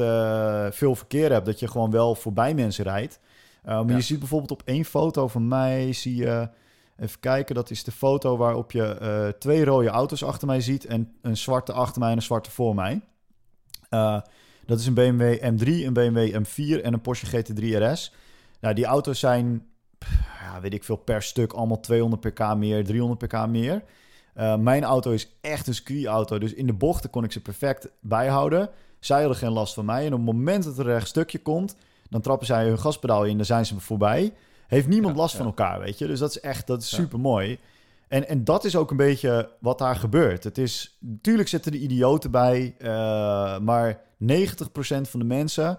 [0.77, 1.47] veel verkeer hebt.
[1.47, 3.21] Dat je gewoon wel voorbij mensen rijdt.
[3.63, 3.97] Eh, maar Ja.
[3.97, 6.49] je ziet bijvoorbeeld op één foto van mij, zie je,
[6.99, 11.15] even kijken, dat is de foto waarop je twee rode auto's achter mij ziet en
[11.23, 13.01] een zwarte achter mij en een zwarte voor mij.
[14.71, 18.13] Dat is een BMW M3, een BMW M4 en een Porsche GT3 RS.
[18.61, 19.67] Nou, die auto's zijn,
[20.41, 23.83] ja, weet ik veel, per stuk allemaal 200 pk meer, 300 pk meer.
[24.35, 27.89] Eh, mijn auto is echt een circuitauto, dus in de bochten kon ik ze perfect
[28.01, 28.71] bijhouden.
[28.99, 30.07] Zij hadden geen last van mij.
[30.07, 31.77] En op het moment dat er een rechtstukje komt,
[32.09, 34.33] dan trappen zij hun gaspedaal in, dan zijn ze voorbij.
[34.67, 35.39] Heeft niemand Ja, last ja.
[35.39, 36.07] van elkaar, weet je.
[36.07, 37.59] Dus dat is echt, dat is super mooi.
[38.11, 40.45] En, en dat is ook een beetje wat daar gebeurt.
[40.45, 45.79] Het is, natuurlijk zitten er idioten bij, eh, maar 90% van de mensen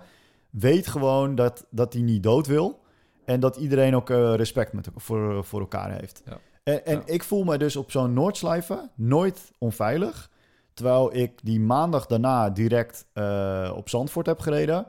[0.49, 2.79] weet gewoon dat, dat hij niet dood wil.
[3.25, 6.21] En dat iedereen ook eh, respect met, voor, voor elkaar heeft.
[6.25, 6.39] Ja.
[6.63, 7.01] En, en Ja.
[7.05, 10.29] ik voel me dus op zo'n Noordslijven nooit onveilig.
[10.73, 14.87] Terwijl ik die maandag daarna direct eh, op Zandvoort heb gereden.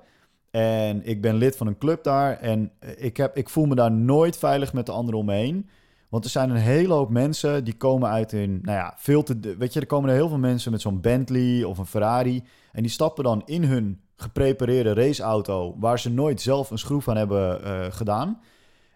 [0.51, 2.39] En ik ben lid van een club daar.
[2.39, 5.69] En ik, heb, ik voel me daar nooit veilig met de anderen om me heen.
[6.13, 9.57] Want er zijn een hele hoop mensen die komen uit een, nou ja, veel te.
[9.59, 12.45] Weet je, er komen er heel veel mensen met zo'n Bentley of een Ferrari.
[12.73, 17.17] En die stappen dan in hun geprepareerde raceauto, waar ze nooit zelf een schroef aan
[17.17, 18.41] hebben eh, gedaan.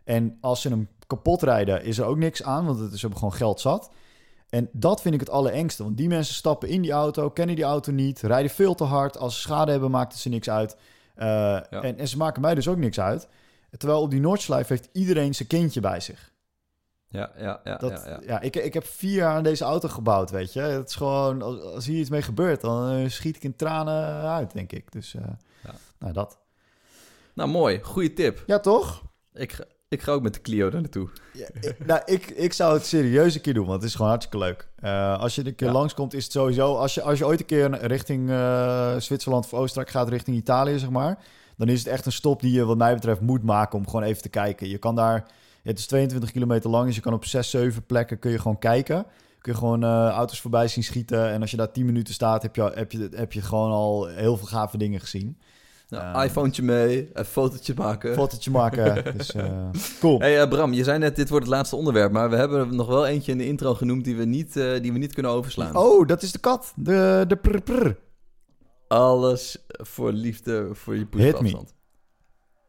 [0.05, 3.33] En als ze hem kapot rijden is er ook niks aan, want het is gewoon
[3.33, 3.91] geld zat.
[4.49, 7.65] En dat vind ik het allerengste, want die mensen stappen in die auto, kennen die
[7.65, 9.19] auto niet, rijden veel te hard.
[9.19, 10.77] Als ze schade hebben, maakt het ze niks uit.
[11.19, 13.29] Uh, en, en, ze maken mij dus ook niks uit.
[13.77, 16.35] Terwijl op die Noordschleife heeft iedereen zijn kindje bij zich.
[17.09, 17.77] Ja, ja, ja.
[17.77, 18.41] Dat, ja, ja.
[18.41, 20.61] ik, ik heb vier jaar aan deze auto gebouwd, weet je.
[20.61, 24.23] Het is gewoon, als, als hier iets mee gebeurt, dan uh, schiet ik in tranen
[24.23, 24.93] uit, denk ik.
[24.93, 25.23] Dus, uh,
[25.65, 25.75] ja.
[25.99, 26.39] nou, dat.
[27.35, 27.81] Nou, mooi.
[27.83, 28.43] Goeie tip.
[28.47, 29.03] Ja, toch?
[29.35, 31.09] Ik, ik ga ook met de Clio daar naartoe.
[31.33, 34.11] Ja, ik, nou, ik, ik zou het serieus een keer doen, want het is gewoon
[34.11, 34.69] hartstikke leuk.
[34.81, 35.73] Uh, als je een keer ja.
[35.73, 36.77] langskomt, is het sowieso...
[36.77, 40.79] Als je, als je ooit een keer richting uh, Zwitserland of Oostenrijk gaat, richting Italië,
[40.79, 41.19] zeg maar...
[41.57, 44.03] dan is het echt een stop die je wat mij betreft moet maken om gewoon
[44.03, 44.69] even te kijken.
[44.69, 45.27] Je kan daar...
[45.67, 48.59] Het is 22 kilometer lang, dus je kan op 6, 7 plekken kun je gewoon
[48.59, 49.07] kijken.
[49.39, 51.31] Kun je gewoon uh, auto's voorbij zien schieten.
[51.31, 54.07] En als je daar 10 minuten staat, heb je, heb, je, heb je gewoon al
[54.07, 55.39] heel veel gave dingen gezien.
[55.89, 58.15] Nou, uh, iPhonetje mee, een fotootje maken.
[58.15, 59.69] Fotootje maken, dus uh,
[60.01, 60.19] cool.
[60.19, 62.87] Hey uh, Bram, je zei net dit wordt het laatste onderwerp, maar we hebben nog
[62.87, 65.77] wel eentje in de intro genoemd die we niet, die we niet kunnen overslaan.
[65.77, 67.97] Oh, dat is de kat, de, de prr, prr.
[68.89, 71.75] Alles voor liefde, voor je poesafstand.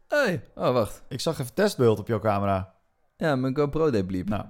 [0.08, 1.04] Hey, oh wacht.
[1.10, 2.76] Ik zag even testbeeld op jouw camera.
[3.18, 4.30] Ja, mijn GoPro deed bliep.
[4.30, 4.46] Nou,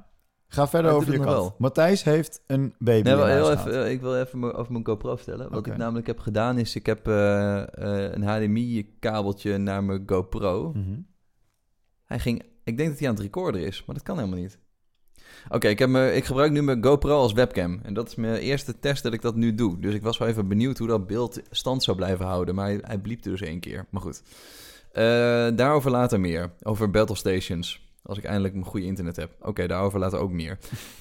[0.48, 1.28] ga verder over je kat.
[1.28, 1.56] Wel.
[1.58, 3.10] Matthijs heeft een baby.
[3.10, 5.50] Nee, heel even, ik wil even over mijn GoPro vertellen.
[5.50, 5.74] Wat okay.
[5.74, 7.64] ik namelijk heb gedaan is, ik heb uh, uh,
[8.12, 10.72] een HDMI-kabeltje naar mijn GoPro.
[10.76, 11.08] Mm -hmm.
[12.06, 14.60] Hij ging, ik denk dat hij aan het recorden is, maar dat kan helemaal niet.
[15.46, 17.80] Oké, okay, ik, ik gebruik nu mijn GoPro als webcam.
[17.84, 19.80] En dat is mijn eerste test dat ik dat nu doe.
[19.80, 22.56] Dus ik was wel even benieuwd hoe dat beeld stand zou blijven houden.
[22.56, 23.86] Maar hij, hij bliepte dus één keer.
[23.90, 24.22] Maar goed.
[24.94, 25.04] Uh,
[25.56, 26.54] daarover later meer.
[26.64, 27.87] Over battle stations.
[28.08, 29.32] Als ik eindelijk een goede internet heb.
[29.40, 30.58] Oké, okay, daarover later ook meer.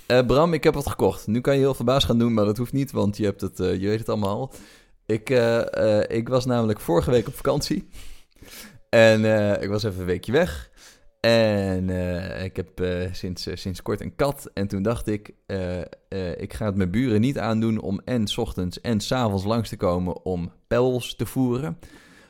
[0.09, 1.27] Uh, Bram, ik heb wat gekocht.
[1.27, 3.61] Nu kan je heel verbaasd gaan doen, maar dat hoeft niet, want je, hebt het,
[3.61, 4.53] uh, je weet het allemaal.
[5.07, 7.89] Ik, uh, ik was namelijk vorige week op vakantie.
[8.89, 9.25] En
[9.63, 10.71] ik was even een weekje weg.
[11.21, 11.91] En
[12.45, 14.51] ik heb sinds, sinds kort een kat.
[14.55, 15.29] En toen dacht ik,
[16.37, 19.69] ik ga het mijn buren niet aandoen om en s ochtends en s avonds langs
[19.69, 21.79] te komen om pels te voeren.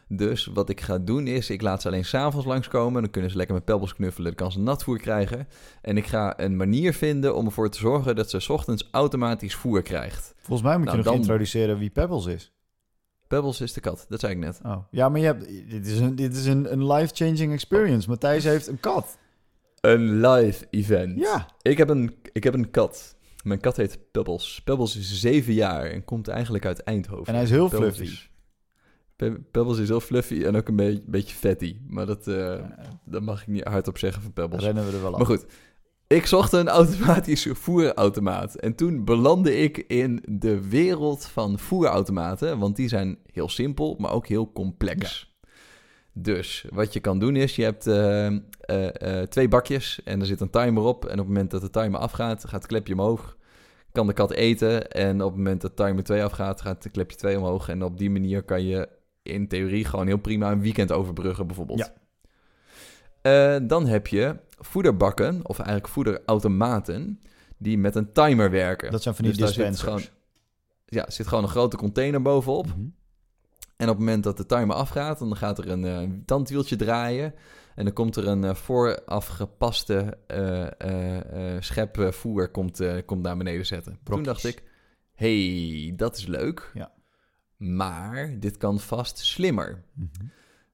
[0.09, 3.03] Dus wat ik ga doen is, ik laat ze alleen s'avonds langskomen.
[3.03, 4.27] Dan kunnen ze lekker met pebbles knuffelen.
[4.27, 5.49] Dan kan ze natvoer krijgen.
[5.83, 9.55] En ik ga een manier vinden om ervoor te zorgen dat ze s ochtends automatisch
[9.55, 10.35] voer krijgt.
[10.37, 11.23] Volgens mij moet nou, je nog dan...
[11.23, 12.55] introduceren wie Pebbles is.
[13.29, 14.61] Pebbles is de kat, dat zei ik net.
[14.65, 14.77] Oh.
[14.91, 18.09] Ja, maar je hebt, dit is een, dit is een, een life-changing experience.
[18.09, 19.19] Matthijs heeft een kat.
[19.81, 21.19] Een live event.
[21.19, 21.49] Ja.
[21.63, 23.17] Ik heb een, ik heb een kat.
[23.43, 24.61] Mijn kat heet Pebbles.
[24.65, 27.27] Pebbles is zeven jaar en komt eigenlijk uit Eindhoven.
[27.27, 28.13] En hij is heel Pebbles fluffy.
[28.13, 28.31] Is,
[29.51, 31.77] Pebbles is heel fluffy en ook een beetje, beetje fatty.
[31.89, 32.55] Maar dat, uh,
[33.05, 34.63] dat mag ik niet hardop zeggen van Pebbles.
[34.63, 35.19] Rennen we er wel af.
[35.19, 35.47] Maar goed,
[36.07, 38.55] ik zocht een automatische voerautomaat.
[38.55, 42.59] En toen belandde ik in de wereld van voerautomaten.
[42.59, 45.29] Want die zijn heel simpel, maar ook heel complex.
[45.31, 45.49] Ja.
[46.13, 50.41] Dus wat je kan doen is, je hebt uh, uh, twee bakjes en er zit
[50.41, 51.05] een timer op.
[51.05, 53.37] En op het moment dat de timer afgaat, gaat het klepje omhoog
[53.97, 54.91] kan de kat eten.
[54.91, 57.69] En op het moment dat timer 2 afgaat, gaat de klepje 2 omhoog.
[57.69, 58.89] En op die manier kan je
[59.27, 61.79] in theorie gewoon heel prima een weekend overbruggen bijvoorbeeld.
[61.79, 61.93] Ja.
[63.23, 67.21] Uh, dan heb je voederbakken, of eigenlijk voederautomaten,
[67.59, 68.91] die met een timer werken.
[68.91, 69.81] Dat zijn van die dus dispensers.
[69.81, 70.03] Zit gewoon,
[70.85, 72.67] ja, zit gewoon een grote container bovenop.
[72.67, 72.95] Mm -hmm.
[73.77, 77.35] En op het moment dat de timer afgaat, dan gaat er een uh, tandwieltje draaien.
[77.75, 83.67] En dan komt er een uh, vooraf gepaste uh, schep voer komt, komt naar beneden
[83.67, 83.99] zetten.
[84.03, 84.25] Brokjes.
[84.25, 84.63] Toen dacht ik,
[85.15, 86.71] hey, dat is leuk.
[86.75, 86.93] Ja.
[87.57, 89.85] Maar dit kan vast slimmer.
[89.93, 90.31] Mm -hmm.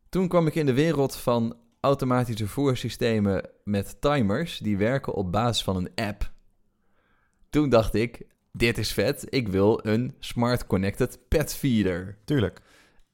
[0.08, 5.62] Toen kwam ik in de wereld van automatische voersystemen met timers die werken op basis
[5.62, 6.30] van een app.
[7.50, 9.26] Toen dacht ik, dit is vet.
[9.28, 12.18] Ik wil een smart connected pet feeder.
[12.24, 12.60] Tuurlijk.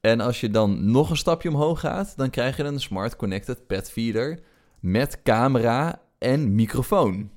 [0.01, 3.67] En als je dan nog een stapje omhoog gaat, dan krijg je een smart connected
[3.67, 4.39] pet feeder
[4.79, 7.31] met camera en microfoon.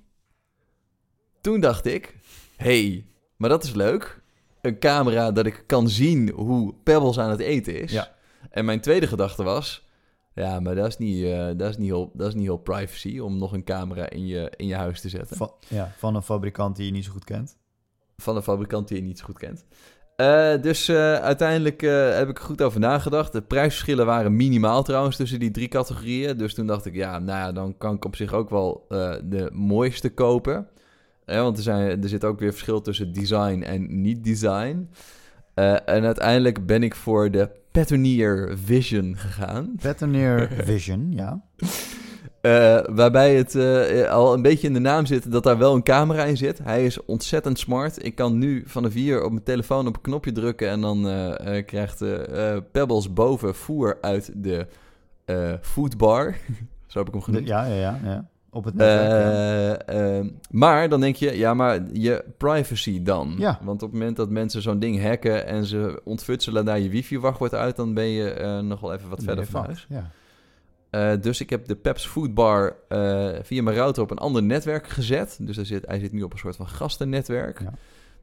[1.40, 2.16] Toen dacht ik,
[2.56, 3.06] hey,
[3.36, 4.21] maar dat is leuk
[4.62, 7.92] een camera dat ik kan zien hoe Pebbles aan het eten is.
[7.92, 8.14] Ja.
[8.50, 9.90] En mijn tweede gedachte was...
[10.34, 13.18] Ja, maar dat is niet, uh, dat is niet, heel, dat is niet heel privacy
[13.18, 15.36] om nog een camera in je, in je huis te zetten.
[15.36, 17.56] Van, ja, van een fabrikant die je niet zo goed kent.
[18.16, 19.64] Van een fabrikant die je niet zo goed kent.
[20.16, 23.32] Uh, dus uh, uiteindelijk heb ik er goed over nagedacht.
[23.32, 26.36] De prijsverschillen waren minimaal trouwens tussen die drie categorieën.
[26.36, 28.86] Dus toen dacht ik, ja, nou ja, dan kan ik op zich ook wel
[29.24, 30.68] de mooiste kopen.
[31.26, 34.88] Ja, want er, zijn, er zit ook weer verschil tussen design en niet-design.
[35.54, 39.74] Uh, en uiteindelijk ben ik voor de Petonier Vision gegaan.
[39.82, 41.42] Petonier Vision, ja.
[42.42, 45.82] Uh, waarbij het uh, al een beetje in de naam zit dat daar wel een
[45.82, 46.58] camera in zit.
[46.62, 48.04] Hij is ontzettend smart.
[48.04, 51.02] Ik kan nu van de vier op mijn telefoon op een knopje drukken en dan
[51.66, 52.04] krijgt
[52.72, 54.66] Pebbles boven voer uit de
[55.60, 56.36] foodbar.
[56.86, 57.46] Zo heb ik hem genoemd.
[57.46, 58.00] Ja, ja, ja.
[58.04, 58.30] ja.
[58.54, 59.90] Op het netwerk.
[59.92, 63.34] Uh, maar dan denk je, ja, maar je privacy dan.
[63.38, 63.58] Ja.
[63.62, 67.54] Want op het moment dat mensen zo'n ding hacken en ze ontfutselen daar je wifi-wachtwoord
[67.54, 69.86] uit, dan ben je uh, nog wel even wat verder van huis.
[69.88, 70.10] Ja.
[70.90, 72.76] Uh, dus ik heb de Peps Foodbar
[73.42, 75.38] via mijn router op een ander netwerk gezet.
[75.40, 77.60] Dus hij zit, hij zit nu op een soort van gastennetwerk.
[77.60, 77.72] Ja.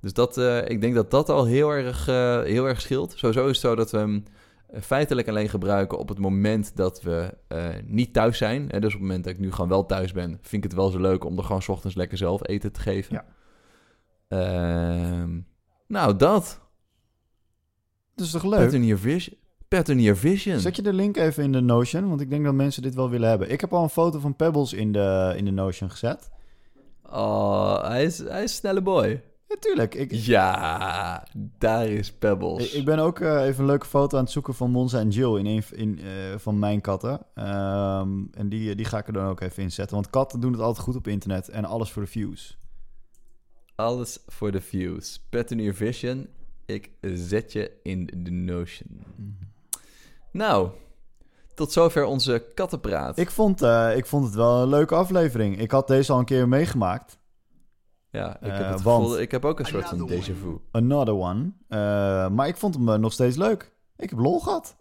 [0.02, 2.06] Dus dat, ik denk dat dat al heel erg,
[2.46, 3.14] heel erg scheelt.
[3.16, 4.22] Sowieso is het zo dat we
[4.74, 8.68] feitelijk alleen gebruiken op het moment dat we uh, niet thuis zijn.
[8.68, 10.90] dus op het moment dat ik nu gewoon wel thuis ben, vind ik het wel
[10.90, 13.16] zo leuk om er gewoon s ochtends lekker zelf eten te geven.
[13.16, 13.26] Ja.
[14.30, 15.30] Uh,
[15.88, 16.62] nou, dat.
[18.16, 18.98] Dat is toch leuk?
[18.98, 19.38] Vision.
[19.68, 20.60] Pattern Vision.
[20.60, 23.10] Zet je de link even in de Notion, want ik denk dat mensen dit wel
[23.10, 23.52] willen hebben.
[23.52, 26.30] Ik heb al een foto van Pebbles in de, in de Notion gezet.
[27.04, 29.24] Oh, hij is, hij is een snelle boy.
[29.50, 29.96] Natuurlijk.
[29.96, 30.12] Ik...
[30.12, 31.28] Ja,
[31.58, 32.72] daar is Pebbles.
[32.72, 35.38] Ik, ben ook uh, even een leuke foto aan het zoeken van Monza en Jill
[35.38, 37.12] in een in, uh, van mijn katten.
[37.36, 39.96] Um, en die, die ga ik er dan ook even in zetten.
[39.96, 42.58] Want katten doen het altijd goed op internet en alles voor de views.
[43.76, 45.26] Alles voor de views.
[45.30, 46.28] Pattern Vision,
[46.66, 49.04] ik zet je in de Notion.
[49.16, 49.38] Mm.
[50.32, 50.70] Nou,
[51.54, 53.18] tot zover onze kattenpraat.
[53.18, 55.60] Ik vond, uh, ik vond het wel een leuke aflevering.
[55.60, 57.20] Ik had deze al een keer meegemaakt.
[58.12, 60.58] Ja, ik heb, het gevoel, ik heb ook een soort van déjà vu.
[60.72, 61.52] Another one.
[61.70, 63.72] Uh, maar ik vond hem nog steeds leuk.
[63.98, 64.76] Ik heb lol gehad.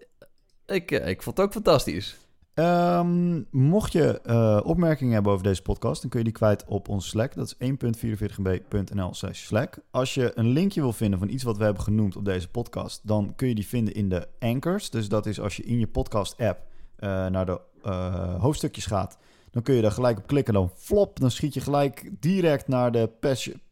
[0.67, 2.17] Ik, ik vond het ook fantastisch.
[2.59, 6.89] Um, mocht je uh, opmerkingen hebben over deze podcast, dan kun je die kwijt op
[6.89, 7.35] onze Slack.
[7.35, 9.79] Dat is 1.44b.nl slash Slack.
[9.91, 13.01] Als je een linkje wil vinden van iets wat we hebben genoemd op deze podcast,
[13.05, 14.91] dan kun je die vinden in de anchors.
[14.91, 16.59] Dus dat is als je in je podcast-app
[16.99, 19.19] uh, naar de uh, hoofdstukjes gaat
[19.51, 20.55] dan kun je daar gelijk op klikken.
[20.55, 23.11] Dan flop, dan schiet je gelijk direct naar de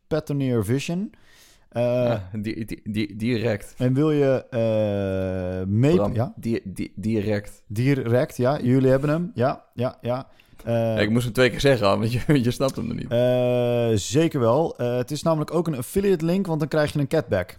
[0.06, 1.12] Pattern Vision.
[1.72, 2.28] Uh, ja,
[2.84, 3.74] di direct.
[3.78, 6.12] En wil je uh, mee...
[6.12, 6.32] ja?
[6.36, 7.62] Di di direct.
[7.66, 8.60] Direct, ja.
[8.62, 9.30] Jullie hebben hem.
[9.34, 10.26] Ja, ja, ja.
[10.66, 14.00] Uh, ik moest hem twee keer zeggen, want je, je snapt hem nog niet.
[14.00, 14.74] zeker wel.
[14.76, 17.58] het is namelijk ook een affiliate link, want dan krijg je een catback.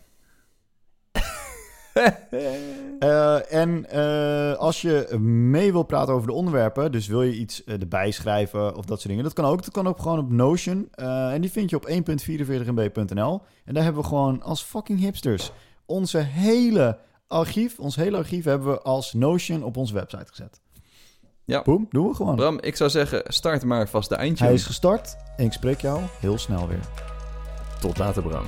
[2.99, 7.61] Uh, en uh, als je mee wil praten over de onderwerpen, dus wil je iets
[7.65, 9.63] uh, erbij schrijven of dat soort dingen, dat kan ook.
[9.63, 10.89] Dat kan ook gewoon op Notion.
[10.95, 13.41] en die vind je op 1.44mb.nl.
[13.65, 15.51] En daar hebben we gewoon als fucking hipsters
[15.87, 20.61] onze hele archief, ons hele archief hebben we als Notion op onze website gezet.
[21.45, 21.61] Ja.
[21.61, 22.35] Boom, doen we gewoon.
[22.35, 24.43] Bram, ik zou zeggen, start maar vast de eindje.
[24.43, 26.89] Hij is gestart en ik spreek jou heel snel weer.
[27.79, 28.45] Tot later, Bram.